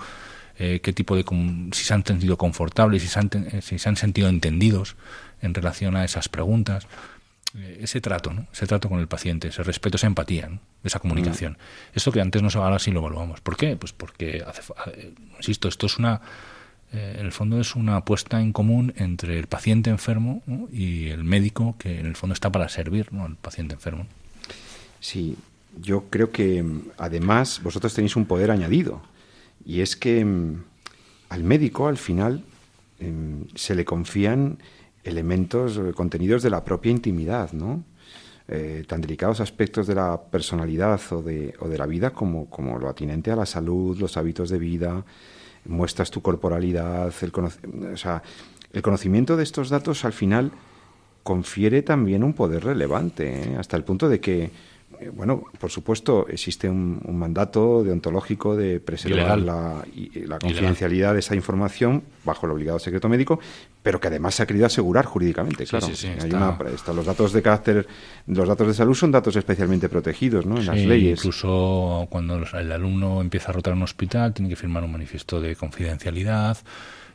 [0.61, 1.25] eh, qué tipo de...
[1.73, 3.31] si se han sentido confortables, si se han,
[3.63, 4.95] si se han sentido entendidos
[5.43, 6.87] en relación a esas preguntas.
[7.59, 8.47] Eh, ese trato, ¿no?
[8.53, 10.49] ese trato con el paciente, ese respeto, esa empatía,
[10.85, 11.55] esa comunicación.
[11.55, 11.97] Mm.
[11.97, 13.41] Esto que antes no se ahora sí lo evaluamos.
[13.41, 13.77] ¿Por qué?
[13.77, 16.21] Pues porque, hace, eh, insisto, esto es una,
[16.95, 21.25] eh, en el fondo es una apuesta en común entre el paciente enfermo y el
[21.25, 23.25] médico que en el fondo está para servir ¿no?
[23.25, 24.07] al paciente enfermo.
[25.01, 25.37] Sí,
[25.81, 29.03] yo creo que mm, además vosotros tenéis un poder añadido
[29.67, 30.63] y es que mm,
[31.31, 32.45] al médico al final
[33.55, 34.57] se le confían
[35.03, 37.85] elementos, eh, contenidos de la propia intimidad, ¿no?
[38.47, 42.47] Eh, tan delicados aspectos de la personalidad o de, o de la vida como,
[42.79, 45.03] lo atinente a la salud, los hábitos de vida,
[45.65, 47.33] muestras tu corporalidad, el,
[47.93, 48.23] o sea,
[48.73, 50.53] el conocimiento de estos datos al final
[51.23, 53.57] confiere también un poder relevante, ¿eh?
[53.59, 54.51] hasta el punto de que
[55.13, 59.85] bueno, por supuesto, existe un, mandato deontológico de preservar la,
[60.27, 63.39] la, confidencialidad de esa información bajo el obligado secreto médico,
[63.83, 65.89] pero que además se ha querido asegurar jurídicamente, claro.
[66.95, 67.87] los datos de carácter,
[68.27, 70.59] los datos de salud son datos especialmente protegidos, ¿no?
[70.59, 71.19] En las leyes.
[71.19, 75.57] Incluso cuando el alumno empieza a rotar un hospital, tiene que firmar un manifiesto de
[75.57, 76.59] confidencialidad.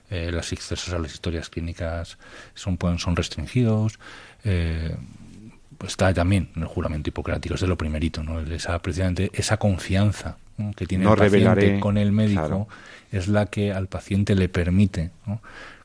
[0.10, 2.18] Eh, las accesos a las historias clínicas
[2.56, 4.00] son, son restringidos.
[4.44, 4.96] Eh,
[5.80, 8.42] pues está también en el juramento hipocrático, es de lo primerito, ¿no?
[8.42, 10.38] Esa, precisamente esa confianza
[10.76, 12.68] que tiene el paciente con el médico
[13.14, 15.10] es la que al paciente le permite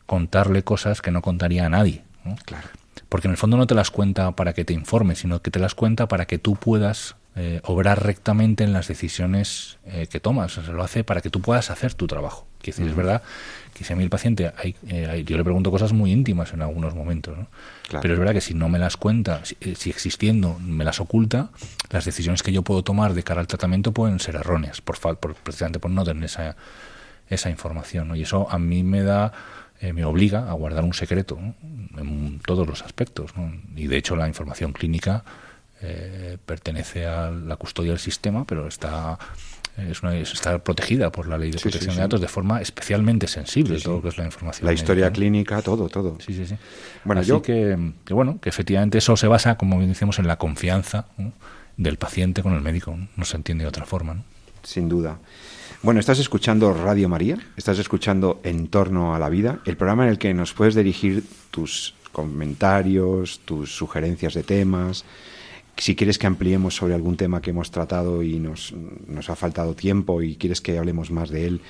[0.05, 2.03] contarle cosas que no contaría a nadie.
[2.45, 2.69] Claro.
[3.09, 5.61] Porque en el fondo no te las cuenta para que te informe, sino que te
[5.61, 10.57] las cuenta para que tú puedas eh, obrar rectamente en las decisiones eh, que tomas.
[10.59, 12.47] O sea, lo hace para que tú puedas hacer tu trabajo.
[12.63, 13.23] Que es verdad
[13.75, 16.63] que si a mí el paciente, hay, eh, yo le pregunto cosas muy íntimas en
[16.63, 17.49] algunos momentos, ¿no?
[18.01, 21.51] pero es verdad que si no me las cuenta, eh, si, existiendo me las oculta,
[21.91, 25.35] las decisiones que yo puedo tomar de cara al tratamiento pueden ser erróneas, por, por
[25.35, 26.57] precisamente por no tener esa,
[27.29, 28.09] esa información.
[28.09, 28.17] ¿no?
[28.17, 29.33] Y eso a mí me da
[29.93, 31.39] me obliga a guardar un secreto
[31.99, 33.33] en todos los aspectos.
[33.77, 35.25] Y de hecho la información clínica
[36.45, 39.19] pertenece a la custodia del sistema, pero está
[39.77, 43.81] es una, está protegida por la ley de protección de datos de forma especialmente sensible,
[43.81, 44.67] todo lo que es la información.
[44.67, 46.17] La historia clínica, todo, todo.
[46.25, 46.57] Sí, sí, sí.
[47.05, 47.43] Bueno, yo...
[47.43, 47.77] Que,
[48.11, 51.07] bueno, que efectivamente eso se basa, como bien decimos, en la confianza
[51.77, 52.97] del paciente con el médico.
[53.17, 53.25] ¿no?
[53.25, 54.23] se entiende de otra forma.
[54.63, 55.19] Sin duda.
[55.83, 60.11] Bueno, estás escuchando Radio María, estás escuchando En torno a la vida, el programa en
[60.11, 65.05] el que nos puedes dirigir tus comentarios, tus sugerencias de temas,
[65.77, 68.75] si quieres que ampliemos sobre algún tema que hemos tratado y nos,
[69.07, 71.61] nos ha faltado tiempo y quieres que hablemos más de él,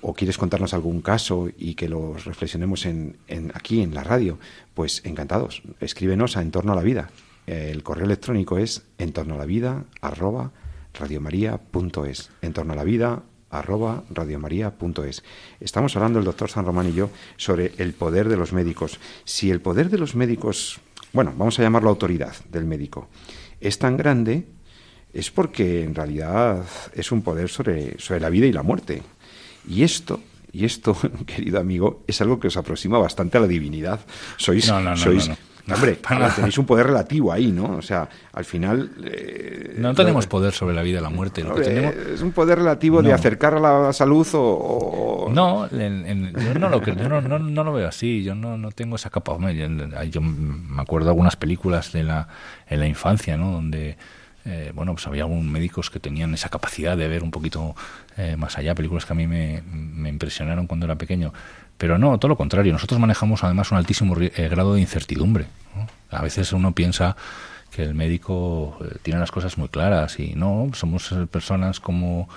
[0.00, 3.16] o quieres contarnos algún caso y que lo reflexionemos en,
[3.54, 4.38] aquí en la radio,
[4.74, 5.62] pues encantados.
[5.80, 7.10] Escríbenos a En torno a la vida.
[7.46, 10.52] El correo electrónico es en torno a la vida arroba
[10.94, 12.30] radiomaria.es.
[12.42, 15.24] En torno a la vida arroba radiomaria.es.
[15.60, 19.00] Estamos hablando el doctor San Román y yo sobre el poder de los médicos.
[19.24, 20.80] Si el poder de los médicos,
[21.12, 23.08] bueno, vamos a llamarlo autoridad del médico,
[23.60, 24.46] es tan grande,
[25.12, 29.02] es porque en realidad es un poder sobre, sobre la vida y la muerte.
[29.68, 30.20] Y esto
[30.52, 34.00] y esto, querido amigo, es algo que os aproxima bastante a la divinidad.
[34.36, 35.30] Sois, no, no, no, sois,
[35.74, 35.98] hombre,
[36.36, 37.76] tenéis un poder relativo ahí, ¿no?
[37.76, 38.90] O sea, al final.
[39.04, 41.42] Eh, no tenemos poder sobre la vida y la muerte.
[41.42, 41.94] Lo que tenemos...
[41.94, 45.30] Es un poder relativo de acercar a la salud o.
[45.32, 48.22] No, en, en, yo, no lo, yo no, no, no, lo veo así.
[48.22, 49.36] Yo no, no tengo esa capa.
[50.10, 52.28] Yo, me acuerdo de algunas películas de la,
[52.66, 53.52] en la infancia, ¿no?
[53.52, 53.96] Donde
[54.44, 57.74] eh, bueno, pues había algunos médicos que tenían esa capacidad de ver un poquito
[58.16, 59.62] eh, más allá, películas que a mí me,
[60.08, 61.34] impresionaron cuando era pequeño.
[61.78, 65.46] Pero no, todo lo contrario, nosotros manejamos además un altísimo eh, grado de incertidumbre.
[66.10, 67.16] A veces uno piensa
[67.70, 72.28] que el médico tiene las cosas muy claras y no, somos personas como,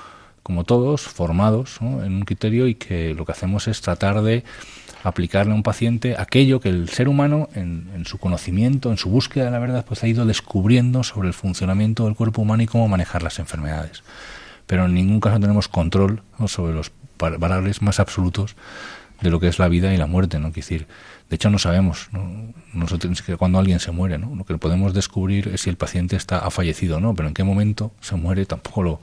[0.44, 4.44] como todos, formados en un criterio y que lo que hacemos es tratar de
[5.04, 9.46] aplicarle a un paciente aquello que el ser humano, en, su conocimiento, en su búsqueda
[9.46, 12.88] de la verdad, pues ha ido descubriendo sobre el funcionamiento del cuerpo humano y cómo
[12.88, 14.04] manejar las enfermedades.
[14.68, 18.56] Pero en ningún caso tenemos control sobre los valores más absolutos
[19.22, 20.52] de lo que es la vida y la muerte, ¿no?
[20.52, 20.88] decir,
[21.30, 22.54] de hecho no sabemos, ¿no?
[22.74, 24.36] nosotros que cuando alguien se muere, ¿no?
[24.36, 27.34] Lo que podemos descubrir es si el paciente está ha fallecido o no, pero en
[27.34, 29.02] qué momento se muere tampoco lo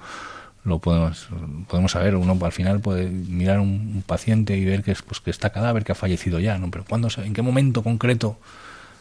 [0.69, 1.29] lo podemos,
[1.67, 2.15] podemos saber.
[2.15, 5.51] Uno al final puede mirar un, un paciente y ver que, es, pues, que está
[5.51, 6.71] cadáver, que ha fallecido ya, ¿no?
[6.71, 8.39] Pero ¿cuándo, en qué momento concreto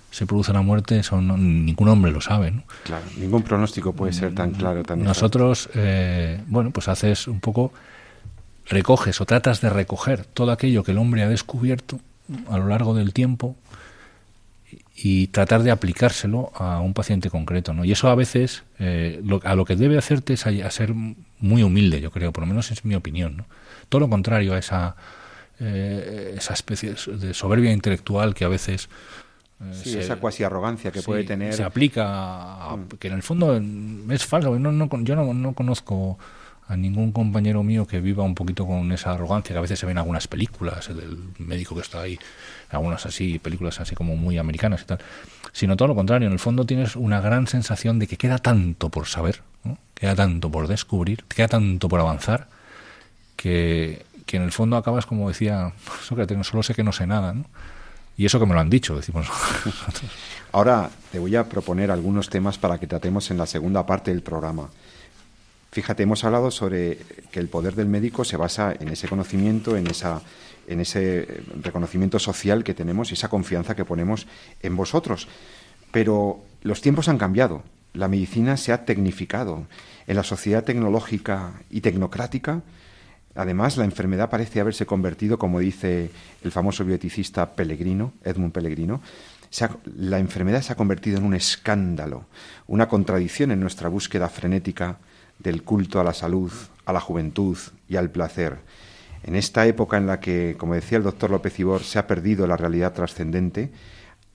[0.10, 1.00] se produce la muerte?
[1.00, 2.64] Eso ningún hombre lo sabe, ¿no?
[2.84, 4.84] Claro, ningún pronóstico puede ser tan claro.
[4.84, 7.74] Tan Nosotros, eh, bueno, pues haces un poco,
[8.70, 12.00] recoges o tratas de recoger todo aquello que el hombre ha descubierto
[12.50, 13.56] a lo largo del tiempo
[14.96, 17.86] y tratar de aplicárselo a un paciente concreto, ¿no?
[17.86, 22.02] Y eso a veces, eh, a lo que debe hacerte es a, ser muy humilde,
[22.02, 23.46] yo creo, por lo menos es mi opinión, ¿no?
[23.90, 24.96] Todo lo contrario a esa,
[25.60, 28.90] eh, esa especie de soberbia intelectual que a veces...
[29.62, 31.54] Eh, sí, esa cuasi arrogancia que puede tener.
[31.54, 32.98] Se aplica, mm.
[32.98, 33.56] que en el fondo
[34.10, 34.58] es falso.
[34.60, 36.18] No, no, yo no, no conozco
[36.68, 39.86] a ningún compañero mío que viva un poquito con esa arrogancia que a veces se
[39.86, 42.20] ven en algunas películas, del médico que está ahí,
[42.70, 45.00] algunas así, películas así como muy americanas y tal,
[45.54, 48.90] sino todo lo contrario, en el fondo tienes una gran sensación de que queda tanto
[48.90, 49.42] por saber,
[49.94, 52.48] queda tanto por descubrir, queda tanto por avanzar,
[53.38, 55.72] que, que en el fondo acabas como decía
[56.04, 57.46] Sócrates, no solo sé que no sé nada, ¿no?
[58.18, 59.28] Y eso que me lo han dicho, decimos.
[60.52, 64.24] Ahora te voy a proponer algunos temas para que tratemos en la segunda parte del
[64.24, 64.70] programa.
[65.78, 66.98] Fíjate, hemos hablado sobre
[67.30, 70.24] que el poder del médico se basa en ese conocimiento, en, esa,
[70.66, 74.26] en ese reconocimiento social que tenemos y esa confianza que ponemos
[74.64, 75.28] en vosotros.
[75.92, 77.62] Pero los tiempos han cambiado,
[77.94, 79.68] la medicina se ha tecnificado.
[80.08, 82.64] En la sociedad tecnológica y tecnocrática,
[83.36, 86.10] además, la enfermedad parece haberse convertido, como dice
[86.44, 89.00] el famoso bioeticista Pellegrino, Edmund Pellegrino,
[89.96, 92.26] la enfermedad se ha convertido en un escándalo,
[92.66, 94.98] una contradicción en nuestra búsqueda frenética
[95.40, 96.52] del culto a la salud,
[96.86, 98.58] a la juventud y al placer.
[99.24, 102.48] En esta época en la que, como decía el doctor López Ibor, se ha perdido
[102.48, 103.72] la realidad trascendente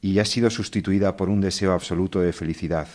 [0.00, 2.88] y ha sido sustituida por un deseo absoluto de felicidad.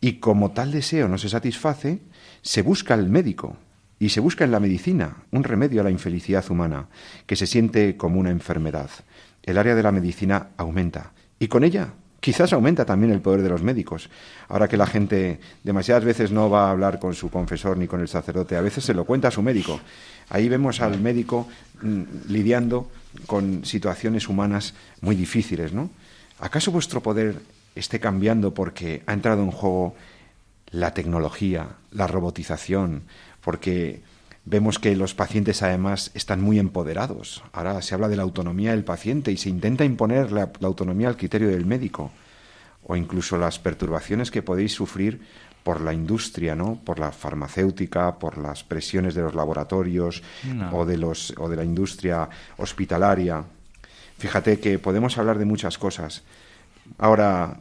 [0.00, 2.00] Y como tal deseo no se satisface,
[2.42, 3.56] se busca el médico
[3.98, 6.88] y se busca en la medicina un remedio a la infelicidad humana,
[7.26, 8.90] que se siente como una enfermedad.
[9.42, 13.48] El área de la medicina aumenta y con ella Quizás aumenta también el poder de
[13.48, 14.10] los médicos.
[14.48, 18.00] Ahora que la gente demasiadas veces no va a hablar con su confesor ni con
[18.00, 19.80] el sacerdote, a veces se lo cuenta a su médico.
[20.30, 21.46] Ahí vemos al médico
[21.80, 22.90] mm, lidiando
[23.26, 25.90] con situaciones humanas muy difíciles, ¿no?
[26.40, 27.36] ¿Acaso vuestro poder
[27.74, 29.94] esté cambiando porque ha entrado en juego
[30.70, 33.02] la tecnología, la robotización,
[33.40, 34.02] porque
[34.50, 37.42] Vemos que los pacientes además están muy empoderados.
[37.52, 41.18] Ahora se habla de la autonomía del paciente y se intenta imponer la, autonomía al
[41.18, 42.10] criterio del médico
[42.86, 45.20] o incluso las perturbaciones que podéis sufrir
[45.62, 46.80] por la industria, ¿no?
[46.82, 50.22] Por la farmacéutica, por las presiones de los laboratorios
[50.72, 52.26] o de los o de la industria
[52.56, 53.44] hospitalaria.
[54.16, 56.22] Fíjate que podemos hablar de muchas cosas.
[56.96, 57.60] Ahora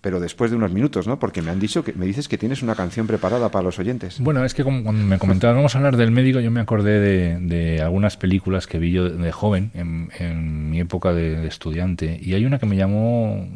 [0.00, 1.18] pero después de unos minutos, ¿no?
[1.18, 4.18] Porque me han dicho que me dices que tienes una canción preparada para los oyentes.
[4.20, 7.00] Bueno, es que como cuando me comentaban vamos a hablar del médico, yo me acordé
[7.38, 12.44] de, algunas películas que vi yo de joven en, mi época de, estudiante y hay
[12.44, 13.46] una que me llamó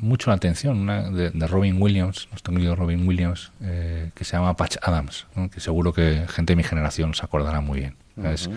[0.00, 4.56] mucho la atención, una de, Robin Williams, nuestro amigo Robin Williams, eh, que se llama
[4.56, 7.96] Patch Adams, que seguro que gente de mi generación se acordará muy bien.
[8.24, 8.50] Es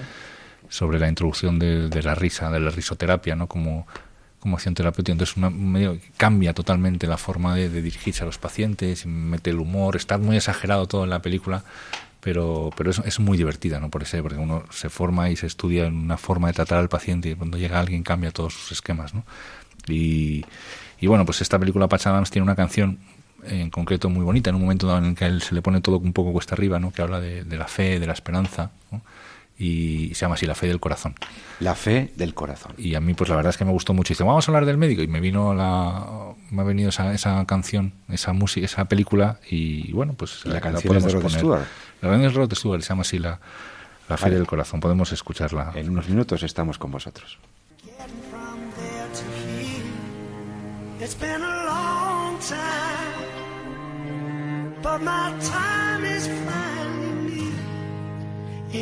[0.69, 3.47] sobre la introducción de, de la risa, de la risoterapia, ¿no?
[3.47, 3.85] Como
[4.39, 5.13] como acción terapéutica.
[5.13, 10.17] Entonces, medio, cambia totalmente la forma de, dirigirse a los pacientes, mete el humor, está
[10.17, 11.63] muy exagerado todo en la película,
[12.21, 13.89] pero, pero es, es, muy divertida, ¿no?
[13.89, 16.89] Por ese, porque uno se forma y se estudia en una forma de tratar al
[16.89, 19.23] paciente y cuando llega alguien cambia todos sus esquemas, ¿no?
[19.87, 20.43] Y,
[20.99, 22.99] y bueno, pues esta película Patch Adams tiene una canción
[23.43, 25.99] en concreto muy bonita, en un momento en el que él se le pone todo
[25.99, 26.91] un poco cuesta arriba, ¿no?
[26.91, 29.01] Que habla de, de la fe, de la esperanza, ¿no?
[29.57, 31.15] Y se llama así La fe del corazón.
[31.59, 32.73] La fe del corazón.
[32.77, 34.13] Y a mí pues la verdad es que me gustó mucho.
[34.25, 37.93] vamos a hablar del médico y me vino la me ha venido esa, esa canción,
[38.09, 41.65] esa música, esa película y bueno, pues la, canción es de Rod Stewart.
[42.01, 43.39] La canción es de Rod Stewart, se llama así La,
[44.09, 44.79] la fe del corazón.
[44.79, 45.71] Podemos escucharla.
[45.75, 47.39] En unos minutos estamos con vosotros.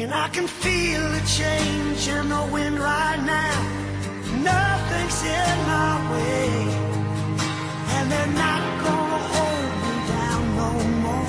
[0.01, 3.57] And I can feel the change in the wind right now.
[4.51, 6.49] Nothing's in my way.
[7.95, 10.71] And they're not gonna hold me down no
[11.03, 11.27] more.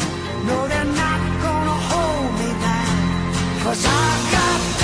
[0.48, 3.64] No, they're not gonna hold me down.
[3.64, 4.83] Cause I got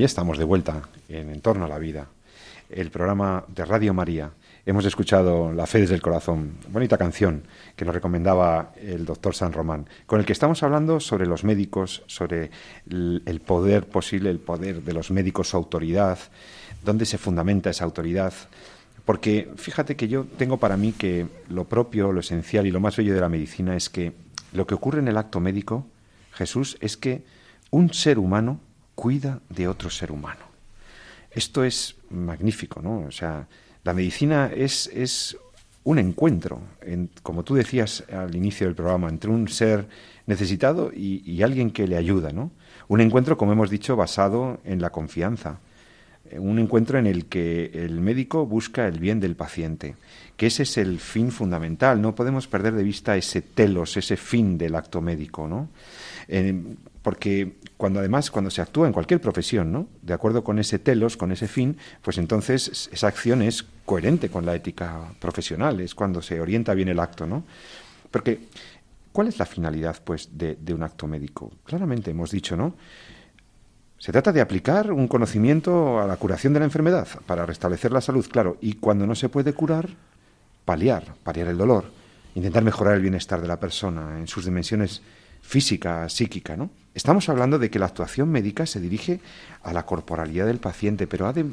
[0.00, 0.80] Y estamos de vuelta
[1.10, 2.06] en Entorno a la Vida,
[2.70, 4.30] el programa de Radio María.
[4.64, 7.42] Hemos escuchado La fe desde el corazón, bonita canción
[7.76, 12.02] que nos recomendaba el doctor San Román, con el que estamos hablando sobre los médicos,
[12.06, 12.50] sobre
[12.88, 16.18] el poder posible, el poder de los médicos, su autoridad,
[16.82, 18.32] dónde se fundamenta esa autoridad,
[19.04, 22.96] Porque fíjate que yo tengo para mí que lo propio, lo esencial y lo más
[22.96, 24.14] bello de la medicina es que
[24.54, 25.84] lo que ocurre en el acto médico,
[26.32, 27.22] Jesús, es que
[27.70, 28.60] un ser humano
[29.00, 30.44] cuida de otro ser humano.
[31.30, 33.06] Esto es magnífico, ¿no?
[33.08, 33.46] O sea,
[33.82, 35.38] la medicina es, es
[35.84, 36.60] un encuentro,
[37.22, 39.88] como tú decías al inicio del programa, entre un ser
[40.26, 42.50] necesitado y, y, alguien que le ayuda, ¿no?
[42.88, 45.60] Un encuentro, como hemos dicho, basado en la confianza.
[46.32, 49.96] Un encuentro en el que el médico busca el bien del paciente,
[50.36, 52.02] que ese es el fin fundamental.
[52.02, 55.70] No podemos perder de vista ese telos, ese fin del acto médico, ¿no?
[57.02, 59.86] Porque cuando además cuando se actúa en cualquier profesión, ¿no?
[60.02, 64.44] De acuerdo con ese telos, con ese fin, pues entonces esa acción es coherente con
[64.46, 67.44] la ética profesional, es cuando se orienta bien el acto, ¿no?
[68.10, 68.40] Porque
[69.12, 71.50] ¿cuál es la finalidad pues de, de un acto médico?
[71.64, 72.74] Claramente hemos dicho, ¿no?
[73.98, 78.00] Se trata de aplicar un conocimiento a la curación de la enfermedad para restablecer la
[78.00, 79.90] salud, claro, y cuando no se puede curar,
[80.64, 81.84] paliar, paliar el dolor,
[82.34, 85.02] intentar mejorar el bienestar de la persona en sus dimensiones
[85.50, 86.70] física, psíquica, ¿no?
[86.94, 89.18] Estamos hablando de que la actuación médica se dirige
[89.64, 91.44] a la corporalidad del paciente, pero ha de,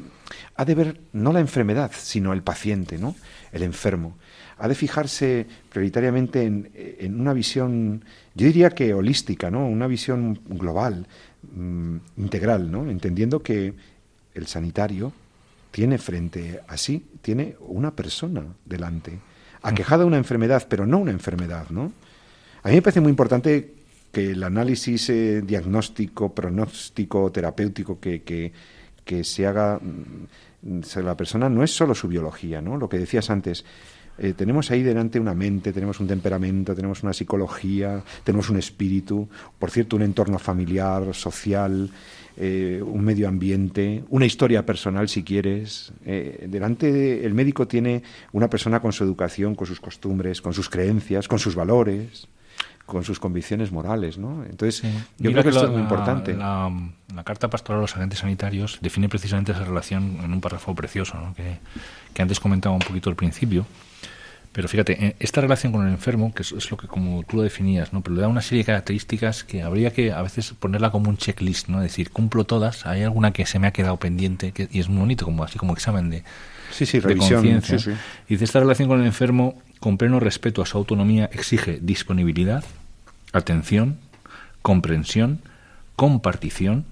[0.54, 3.16] ha de ver no la enfermedad, sino el paciente, ¿no?
[3.50, 4.16] El enfermo.
[4.58, 8.04] Ha de fijarse prioritariamente en, en una visión,
[8.36, 9.66] yo diría que holística, ¿no?
[9.66, 11.08] Una visión global,
[11.52, 12.88] mm, integral, ¿no?
[12.88, 13.74] Entendiendo que
[14.34, 15.12] el sanitario
[15.72, 19.18] tiene frente a sí, tiene una persona delante,
[19.60, 21.92] aquejada de una enfermedad, pero no una enfermedad, ¿no?
[22.62, 23.77] A mí me parece muy importante
[24.12, 31.62] que el análisis eh, diagnóstico, pronóstico, terapéutico que, que, se haga mm, la persona no
[31.62, 32.76] es solo su biología, ¿no?
[32.76, 33.64] Lo que decías antes,
[34.18, 39.28] eh, tenemos ahí delante una mente, tenemos un temperamento, tenemos una psicología, tenemos un espíritu,
[39.58, 41.88] por cierto, un entorno familiar, social,
[42.36, 45.92] eh, un medio ambiente, una historia personal, si quieres.
[46.04, 48.02] delante el médico tiene
[48.32, 52.28] una persona con su educación, con sus costumbres, con sus creencias, con sus valores
[52.88, 54.42] con sus convicciones morales, ¿no?
[54.44, 54.82] Entonces,
[55.18, 56.34] yo creo que, esto es muy importante.
[56.34, 56.72] La,
[57.22, 61.34] Carta Pastoral a los Agentes Sanitarios define precisamente esa relación en un párrafo precioso, ¿no?
[61.34, 63.66] que, antes comentaba un poquito al principio.
[64.52, 67.92] Pero fíjate, esta relación con el enfermo, que es, lo que como tú lo definías,
[67.92, 68.00] ¿no?
[68.00, 71.18] pero le da una serie de características que habría que a veces ponerla como un
[71.18, 71.82] checklist, ¿no?
[71.82, 74.88] Es decir, cumplo todas, hay alguna que se me ha quedado pendiente, que, y es
[74.88, 76.24] muy bonito, como así como examen de,
[76.70, 77.44] sí, sí, revisión,
[78.28, 82.64] Y de esta relación con el enfermo, con pleno respeto a su autonomía, exige disponibilidad,
[83.32, 83.98] atención,
[84.62, 85.40] comprensión,
[85.96, 86.84] compartición,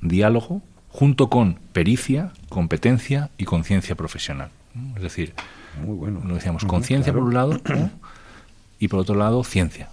[0.00, 4.50] diálogo, junto con pericia, competencia y conciencia profesional.
[4.96, 5.34] Es decir,
[5.84, 6.22] Muy bueno.
[6.24, 7.60] lo decíamos, conciencia por un lado
[8.78, 9.88] y por otro lado ciencia.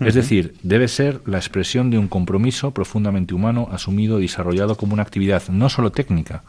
[0.00, 4.94] Es decir, debe ser la expresión de un compromiso profundamente humano asumido y desarrollado como
[4.94, 6.44] una actividad no solo técnica,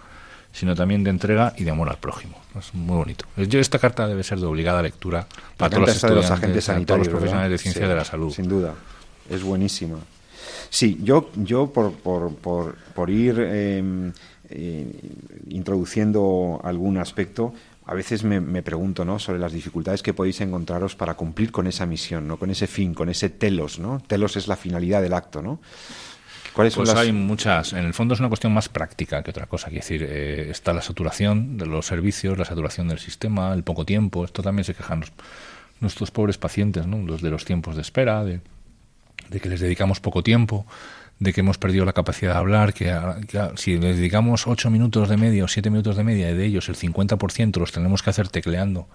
[0.53, 2.37] sino también de entrega y de amor al prójimo.
[2.57, 3.25] Es muy bonito.
[3.35, 5.27] Esta carta debe ser de obligada lectura
[5.57, 8.31] para todos los, estudiantes, los agentes sanitarios, todos los profesionales de ciencia de la salud.
[8.31, 8.75] Sin duda,
[9.29, 9.97] es buenísima.
[10.69, 14.13] Sí, yo, yo por, por, por, por ir em,
[14.49, 14.91] eh,
[15.49, 17.53] introduciendo algún aspecto,
[17.85, 19.17] a veces me, me, pregunto ¿no?
[19.19, 22.37] sobre las dificultades que podéis encontraros para cumplir con esa misión, ¿no?
[22.37, 23.79] con ese fin, con ese telos.
[23.79, 24.01] ¿no?
[24.05, 25.41] Telos es la finalidad del acto.
[25.41, 25.59] ¿no?
[26.53, 27.73] Pues hay muchas.
[27.73, 29.67] En el fondo es una cuestión más práctica que otra cosa.
[29.67, 33.85] Quiere decir, eh, está la saturación de los servicios, la saturación del sistema, el poco
[33.85, 34.23] tiempo.
[34.23, 35.03] Esto también se quejan
[35.79, 36.97] nuestros pobres pacientes, ¿no?
[36.99, 38.41] los de los tiempos de espera, de,
[39.29, 40.65] que les dedicamos poco tiempo,
[41.19, 42.95] de que hemos perdido la capacidad de hablar, que,
[43.55, 46.69] si les dedicamos ocho minutos de media o siete minutos de media y de ellos
[46.69, 48.87] el 50% los tenemos que hacer tecleando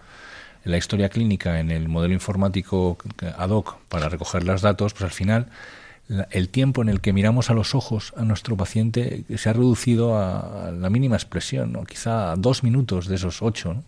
[0.65, 2.99] la historia clínica en el modelo informático
[3.37, 5.47] ad hoc para recoger los datos, pues al final
[6.31, 10.19] el tiempo en el que miramos a los ojos a nuestro paciente se ha reducido
[10.19, 11.85] a, la mínima expresión, ¿no?
[11.85, 13.83] quizá a dos minutos de esos ocho,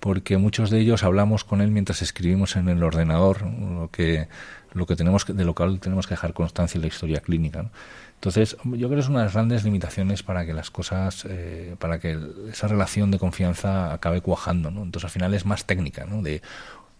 [0.00, 4.28] porque muchos de ellos hablamos con él mientras escribimos en el ordenador lo que,
[4.72, 7.70] lo que tenemos de lo cual tenemos que dejar constancia en la historia clínica.
[8.14, 11.76] Entonces, yo creo que es una de las grandes limitaciones para que las cosas, eh,
[11.78, 12.18] para que
[12.50, 14.70] esa relación de confianza acabe cuajando.
[14.70, 16.42] Entonces, al final es más técnica, de,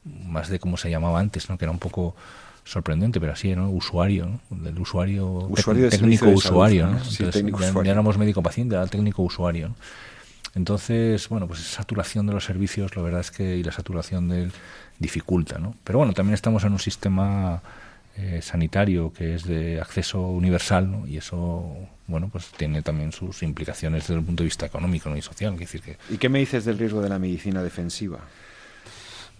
[0.04, 1.58] más de como se llamaba antes, ¿no?
[1.58, 2.14] que era un poco
[2.68, 3.70] sorprendente, pero así, ¿no?
[3.70, 4.62] Usuario, ¿no?
[4.62, 5.48] Del usuario,
[5.90, 7.82] técnico usuario, ¿no?
[7.82, 9.74] ya, éramos médico-paciente, era técnico usuario,
[10.54, 14.28] Entonces, bueno, pues esa saturación de los servicios, la verdad es que y la saturación
[14.28, 14.52] del
[14.98, 15.74] dificulta, ¿no?
[15.82, 17.62] Pero bueno, también estamos en un sistema
[18.18, 21.06] eh, sanitario que es de acceso universal, ¿no?
[21.06, 21.74] Y eso,
[22.06, 25.16] bueno, pues tiene también sus implicaciones desde el punto de vista económico ¿no?
[25.16, 25.56] y social.
[25.56, 25.96] Decir que...
[26.10, 28.18] ¿Y qué me dices del riesgo de la medicina defensiva?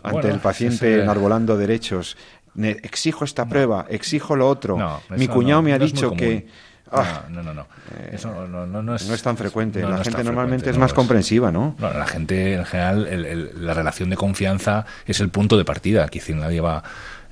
[0.02, 2.16] ante el paciente enarbolando derechos,
[2.56, 4.78] exijo esta prueba, exijo lo otro.
[5.10, 6.46] Mi cuñado me ha dicho que
[6.90, 7.24] Ah.
[7.28, 7.66] no, no, no.
[7.96, 9.82] Eh, Eso no, es, tan frecuente.
[9.82, 11.76] la gente normalmente es más comprensiva, ¿no?
[11.78, 16.08] La gente, en general, la relación de confianza es el punto de partida.
[16.08, 16.82] Que nadie va.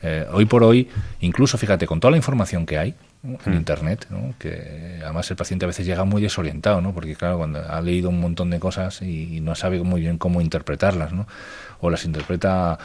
[0.03, 0.89] Eh, hoy por hoy,
[1.21, 2.95] incluso fíjate, con toda la información que hay
[3.25, 3.57] en hmm.
[3.57, 4.07] Internet,
[4.39, 6.93] que además el paciente a veces llega muy desorientado, ¿no?
[6.93, 10.43] porque claro, cuando ha leído un montón de cosas y, no sabe muy bien cómo
[10.43, 11.27] interpretarlas, ¿no?
[11.81, 12.79] o las interpreta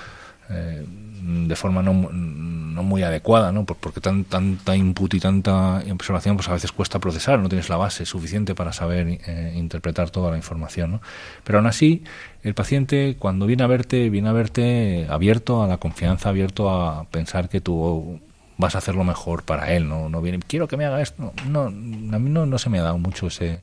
[0.52, 0.86] eh,
[1.24, 3.64] de forma no, no, muy adecuada, ¿no?
[3.66, 7.78] porque tan, tanta input y tanta observación pues a veces cuesta procesar, no tienes la
[7.78, 10.93] base suficiente para saber eh, interpretar toda la información.
[10.93, 11.02] ¿no?
[11.43, 12.04] Pero aún así,
[12.43, 17.06] el paciente cuando viene a verte, viene a verte abierto a la confianza, abierto a
[17.06, 18.20] pensar que tú
[18.58, 21.34] vas a hacer lo mejor para él, no, no viene, quiero que me haga esto.
[21.47, 23.62] No, a mí no, no se me ha dado mucho ese...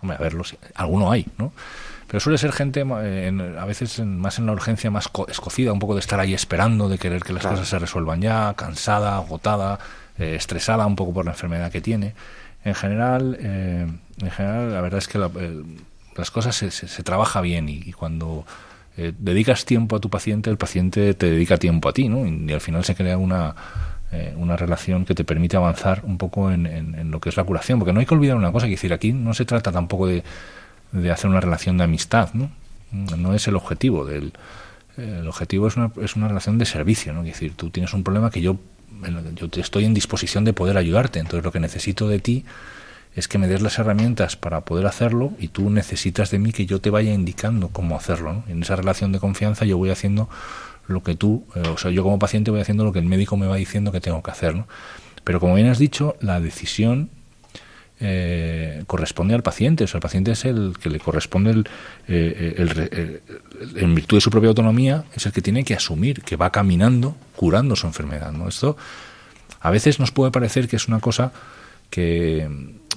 [0.00, 0.44] Hombre, a verlo,
[0.74, 1.52] alguno hay, ¿no?
[2.10, 5.94] Pero suele ser gente eh, a veces más en la urgencia, más escocida, un poco
[5.94, 9.78] de estar ahí esperando, de querer que las cosas se resuelvan ya, cansada, agotada,
[10.18, 12.14] eh, estresada un poco por la enfermedad que tiene.
[12.64, 13.86] En general, eh,
[14.22, 18.44] en general la verdad es que las cosas se, se, trabaja bien y, cuando
[18.96, 22.26] dedicas tiempo a tu paciente, el paciente te dedica tiempo a ti, ¿no?
[22.26, 23.54] Y, al final se crea una,
[24.36, 27.78] una relación que te permite avanzar un poco en, en, lo que es la curación,
[27.78, 30.24] porque no hay que olvidar una cosa, que decir, aquí no se trata tampoco de
[30.92, 32.50] de hacer una relación de amistad, ¿no?
[32.92, 34.32] No es el objetivo del
[34.96, 37.20] el objetivo es una, es una relación de servicio, ¿no?
[37.20, 38.58] Es decir, tú tienes un problema que yo
[39.34, 42.44] yo estoy en disposición de poder ayudarte, entonces lo que necesito de ti
[43.14, 46.66] es que me des las herramientas para poder hacerlo y tú necesitas de mí que
[46.66, 48.32] yo te vaya indicando cómo hacerlo.
[48.32, 48.44] ¿no?
[48.48, 50.28] En esa relación de confianza yo voy haciendo
[50.86, 53.36] lo que tú, eh, o sea, yo como paciente voy haciendo lo que el médico
[53.36, 54.54] me va diciendo que tengo que hacer.
[54.54, 54.68] ¿no?
[55.24, 57.10] Pero como bien has dicho, la decisión
[58.02, 59.84] eh, corresponde al paciente.
[59.84, 61.64] O sea, el paciente es el que le corresponde,
[62.08, 63.20] eh, el,
[63.76, 67.14] en virtud de su propia autonomía, es el que tiene que asumir que va caminando,
[67.36, 68.32] curando su enfermedad.
[68.32, 68.48] ¿no?
[68.48, 68.78] Esto
[69.60, 71.32] a veces nos puede parecer que es una cosa
[71.90, 72.48] que,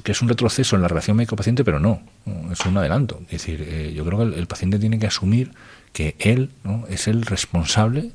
[0.06, 2.02] es un retroceso en la relación médico-paciente, pero no,
[2.50, 3.20] es un adelanto.
[3.26, 5.52] Es decir, eh, yo creo que el, paciente tiene que asumir
[5.92, 6.86] que él ¿no?
[6.88, 8.12] es el responsable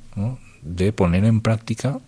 [0.62, 1.98] de poner en práctica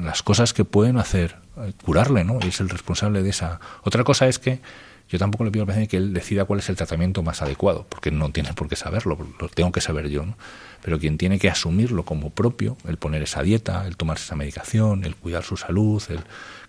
[0.00, 1.36] las cosas que pueden hacer
[1.84, 2.38] curarle, ¿no?
[2.42, 3.60] Y es el responsable de esa.
[3.82, 4.60] Otra cosa es que
[5.08, 7.86] yo tampoco le pido al paciente que él decida cuál es el tratamiento más adecuado,
[7.88, 10.36] porque no tiene por qué saberlo, lo tengo que saber yo, ¿no?
[10.82, 15.04] Pero quien tiene que asumirlo como propio, el poner esa dieta, el tomarse esa medicación,
[15.04, 16.20] el cuidar su salud, el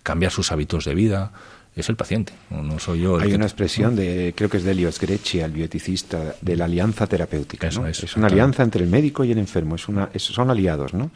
[0.02, 1.32] cambiar sus hábitos de vida,
[1.76, 3.20] es el paciente, no, soy yo.
[3.20, 7.06] Hay una expresión de, creo que es de Elios Grecci, el bioeticista, de la alianza
[7.06, 7.70] terapéutica.
[7.70, 7.86] ¿no?
[7.86, 11.10] es, una alianza entre el médico y el enfermo, es una, son aliados, ¿no?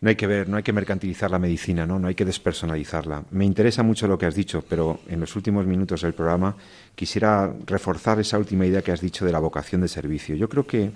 [0.00, 1.98] No hay que ver, no hay que mercantilizar la medicina, ¿no?
[1.98, 3.24] no hay que despersonalizarla.
[3.30, 6.56] Me interesa mucho lo que has dicho, pero en los últimos minutos del programa
[6.94, 10.36] quisiera reforzar esa última idea que has dicho de la vocación de servicio.
[10.36, 10.92] Yo creo que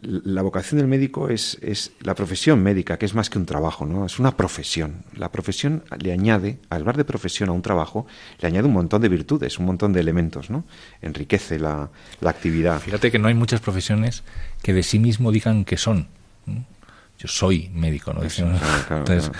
[0.00, 3.84] la vocación del médico es, es la profesión médica, que es más que un trabajo,
[3.84, 4.06] ¿no?
[4.06, 5.04] Es una profesión.
[5.16, 8.06] La profesión le añade, al hablar de profesión a un trabajo,
[8.40, 10.64] le añade un montón de virtudes, un montón de elementos, ¿no?
[11.02, 11.90] Enriquece la,
[12.20, 12.80] la actividad.
[12.80, 14.24] Fíjate que no hay muchas profesiones
[14.62, 16.08] que de sí mismo digan que son
[17.18, 18.22] yo soy médico, ¿no?
[18.22, 19.30] entonces,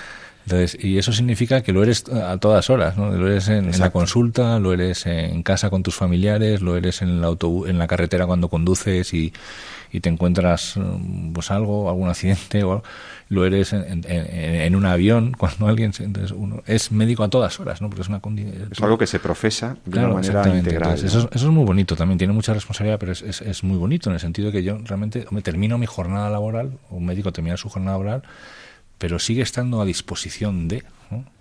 [0.78, 3.11] y eso significa que lo eres a todas horas, ¿no?
[3.11, 7.09] Lo eres en, la consulta, lo eres en casa con tus familiares, lo eres en
[7.09, 9.32] el autobús, en la carretera cuando conduces y,
[9.95, 10.74] y te encuentras
[11.32, 12.82] pues algo, algún accidente o
[13.28, 17.88] lo eres en, un avión cuando alguien entonces uno es médico a todas horas, ¿no?
[17.88, 18.20] Porque es una
[18.72, 20.95] es algo que se profesa de una manera integral.
[20.95, 24.20] eso, es muy bonito también, tiene mucha responsabilidad, pero es, es, muy bonito en el
[24.20, 27.92] sentido de que yo realmente me termino mi jornada laboral, un médico termina su jornada
[27.97, 28.22] laboral,
[28.99, 30.84] pero sigue estando a disposición de,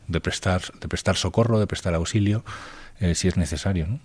[0.07, 2.43] de prestar de prestar socorro, de prestar auxilio
[2.99, 3.99] eh, si es necesario, ¿no?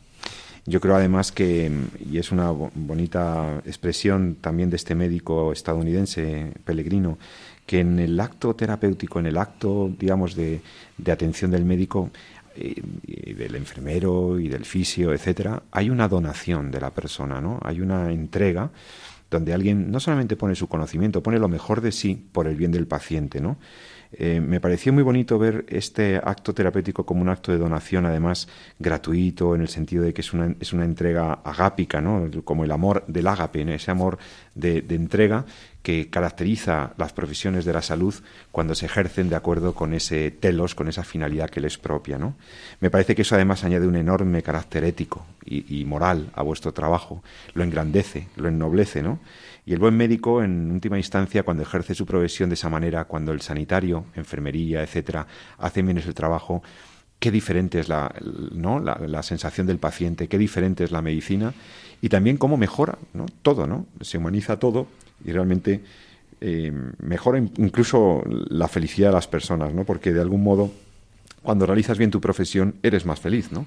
[0.69, 1.71] Yo creo además que,
[2.11, 7.17] y es una bonita expresión también de este médico estadounidense, Pellegrino,
[7.65, 10.61] que en el acto terapéutico, en el acto, digamos, de,
[11.11, 12.11] atención del médico,
[12.55, 12.83] eh,
[13.35, 17.59] del enfermero y del fisio, etcétera, hay una donación de la persona, ¿no?
[17.63, 18.71] Hay una entrega
[19.31, 22.73] donde alguien no solamente pone su conocimiento, pone lo mejor de sí por el bien
[22.73, 23.59] del paciente, ¿no?
[24.13, 28.49] Eh, me pareció muy bonito ver este acto terapéutico como un acto de donación, además
[28.79, 32.31] gratuito, en el sentido de que es una, es una entrega agápica, ¿no?
[32.43, 34.19] como el amor del ágape, ese amor
[34.55, 35.45] de, entrega
[35.83, 38.15] que caracteriza las profesiones de la salud
[38.53, 42.19] cuando se ejercen de acuerdo con ese telos, con esa finalidad que les propia.
[42.19, 42.35] ¿no?
[42.81, 47.23] Me parece que eso además añade un enorme carácter ético y, moral a vuestro trabajo,
[47.55, 49.19] lo engrandece, lo ennoblece, ¿no?
[49.65, 53.33] Y el buen médico, en última instancia, cuando ejerce su profesión de esa manera, cuando
[53.33, 55.27] el sanitario, enfermería, etcétera,
[55.59, 56.63] hace bien el trabajo,
[57.19, 58.15] qué diferente es la,
[58.53, 58.79] ¿no?
[58.79, 61.55] La, sensación del paciente, qué diferente es la medicina
[62.01, 63.27] y también cómo mejora ¿no?
[63.43, 63.87] todo, ¿no?
[64.01, 64.87] Se humaniza todo
[65.25, 65.83] y realmente
[66.41, 69.85] eh, mejora incluso la felicidad de las personas, ¿no?
[69.85, 70.71] Porque de algún modo
[71.43, 73.67] cuando realizas bien tu profesión, eres más feliz, ¿no?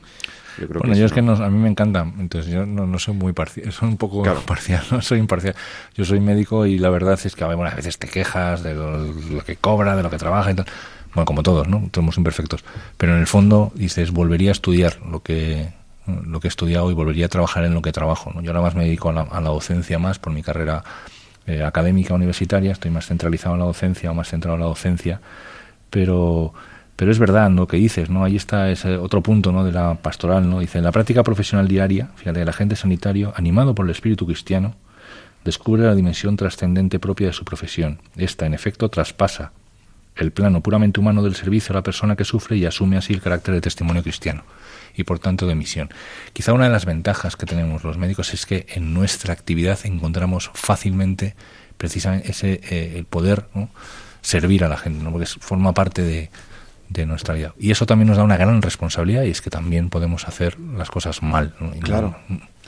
[0.59, 3.33] Yo creo bueno, yo es que a mí me encanta, entonces yo no, soy muy
[3.33, 5.55] parcial, soy un poco parcial, no soy imparcial.
[5.95, 9.55] Yo soy médico y la verdad es que a veces te quejas de lo, que
[9.55, 10.65] cobra, de lo que trabaja y tal.
[11.13, 11.89] Bueno, como todos, ¿no?
[11.93, 12.63] Somos imperfectos.
[12.97, 15.69] Pero en el fondo dices, volvería a estudiar lo que
[16.07, 18.31] lo que he estudiado y volvería a trabajar en lo que trabajo.
[18.33, 18.41] ¿no?
[18.41, 20.83] Yo ahora más me dedico a la, docencia más por mi carrera
[21.47, 25.21] eh, académica universitaria, estoy más centralizado en la docencia o más centrado en la docencia,
[25.89, 26.53] pero
[26.95, 28.23] pero es verdad lo que dices, ¿no?
[28.23, 29.63] Ahí está ese otro punto, ¿no?
[29.63, 30.59] De la pastoral, ¿no?
[30.59, 34.75] Dice, en la práctica profesional diaria, fíjate, el agente sanitario, animado por el espíritu cristiano,
[35.43, 38.01] descubre la dimensión trascendente propia de su profesión.
[38.17, 39.51] Esta, en efecto, traspasa
[40.15, 43.21] el plano puramente humano del servicio a la persona que sufre y asume así el
[43.21, 44.43] carácter de testimonio cristiano
[44.95, 45.89] y por tanto de misión.
[46.33, 50.51] Quizá una de las ventajas que tenemos los médicos es que en nuestra actividad encontramos
[50.53, 51.35] fácilmente
[51.77, 53.45] precisamente ese eh, el poder
[54.21, 55.11] servir a la gente, ¿no?
[55.11, 56.29] porque forma parte de,
[56.89, 57.53] de nuestra vida.
[57.57, 60.91] Y eso también nos da una gran responsabilidad y es que también podemos hacer las
[60.91, 61.55] cosas mal.
[61.81, 62.15] Claro.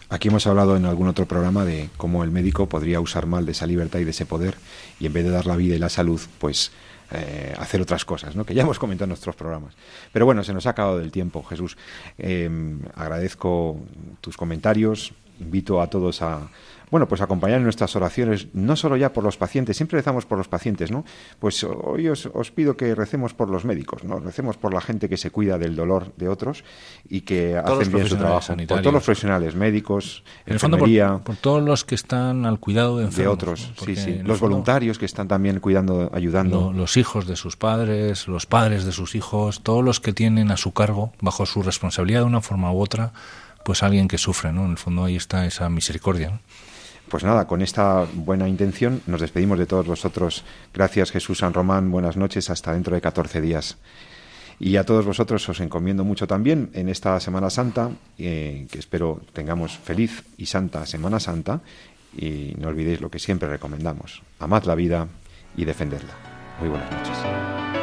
[0.10, 3.52] Aquí hemos hablado en algún otro programa de cómo el médico podría usar mal de
[3.52, 4.56] esa libertad y de ese poder
[5.00, 6.72] y en vez de dar la vida y la salud, pues
[7.14, 8.46] eh, hacer otras cosas, ¿no?
[8.46, 9.76] que ya hemos comentado en nuestros programas.
[10.12, 11.78] Pero bueno, se nos ha acabado el tiempo, Jesús.
[12.18, 12.50] Eh,
[12.96, 13.80] agradezco
[14.22, 16.50] tus comentarios, invito a todos a,
[16.94, 20.38] bueno, pues acompañar en nuestras oraciones, no solo ya por los pacientes, siempre rezamos por
[20.38, 21.06] los pacientes, ¿no?
[21.40, 24.20] Pues hoy os, pido que recemos por los médicos, ¿no?
[24.20, 26.64] Recemos por la gente que se cuida del dolor de otros
[27.10, 28.56] y que hacen bien su trabajo.
[28.68, 31.18] Por todos los profesionales, médicos, en enfermería.
[31.18, 34.20] por, todos los que están al cuidado de, de otros, sí, sí.
[34.24, 36.72] Los voluntarios que están también cuidando, ayudando.
[36.72, 40.58] los hijos de sus padres, los padres de sus hijos, todos los que tienen a
[40.58, 43.14] su cargo, bajo su responsabilidad de una forma u otra,
[43.64, 44.66] pues alguien que sufre, ¿no?
[44.66, 46.40] En el fondo ahí está esa misericordia.
[47.10, 50.44] Pues nada, con esta buena intención nos despedimos de todos vosotros.
[50.74, 53.78] Gracias Jesús San Román, buenas noches, hasta dentro de 14 días.
[54.60, 59.22] Y a todos vosotros os encomiendo mucho también en esta Semana Santa, eh, que espero
[59.34, 61.62] tengamos feliz y santa Semana Santa,
[62.18, 65.08] y no olvidéis lo que siempre recomendamos, amad la vida
[65.58, 66.14] y defendedla.
[66.60, 67.83] Muy buenas noches.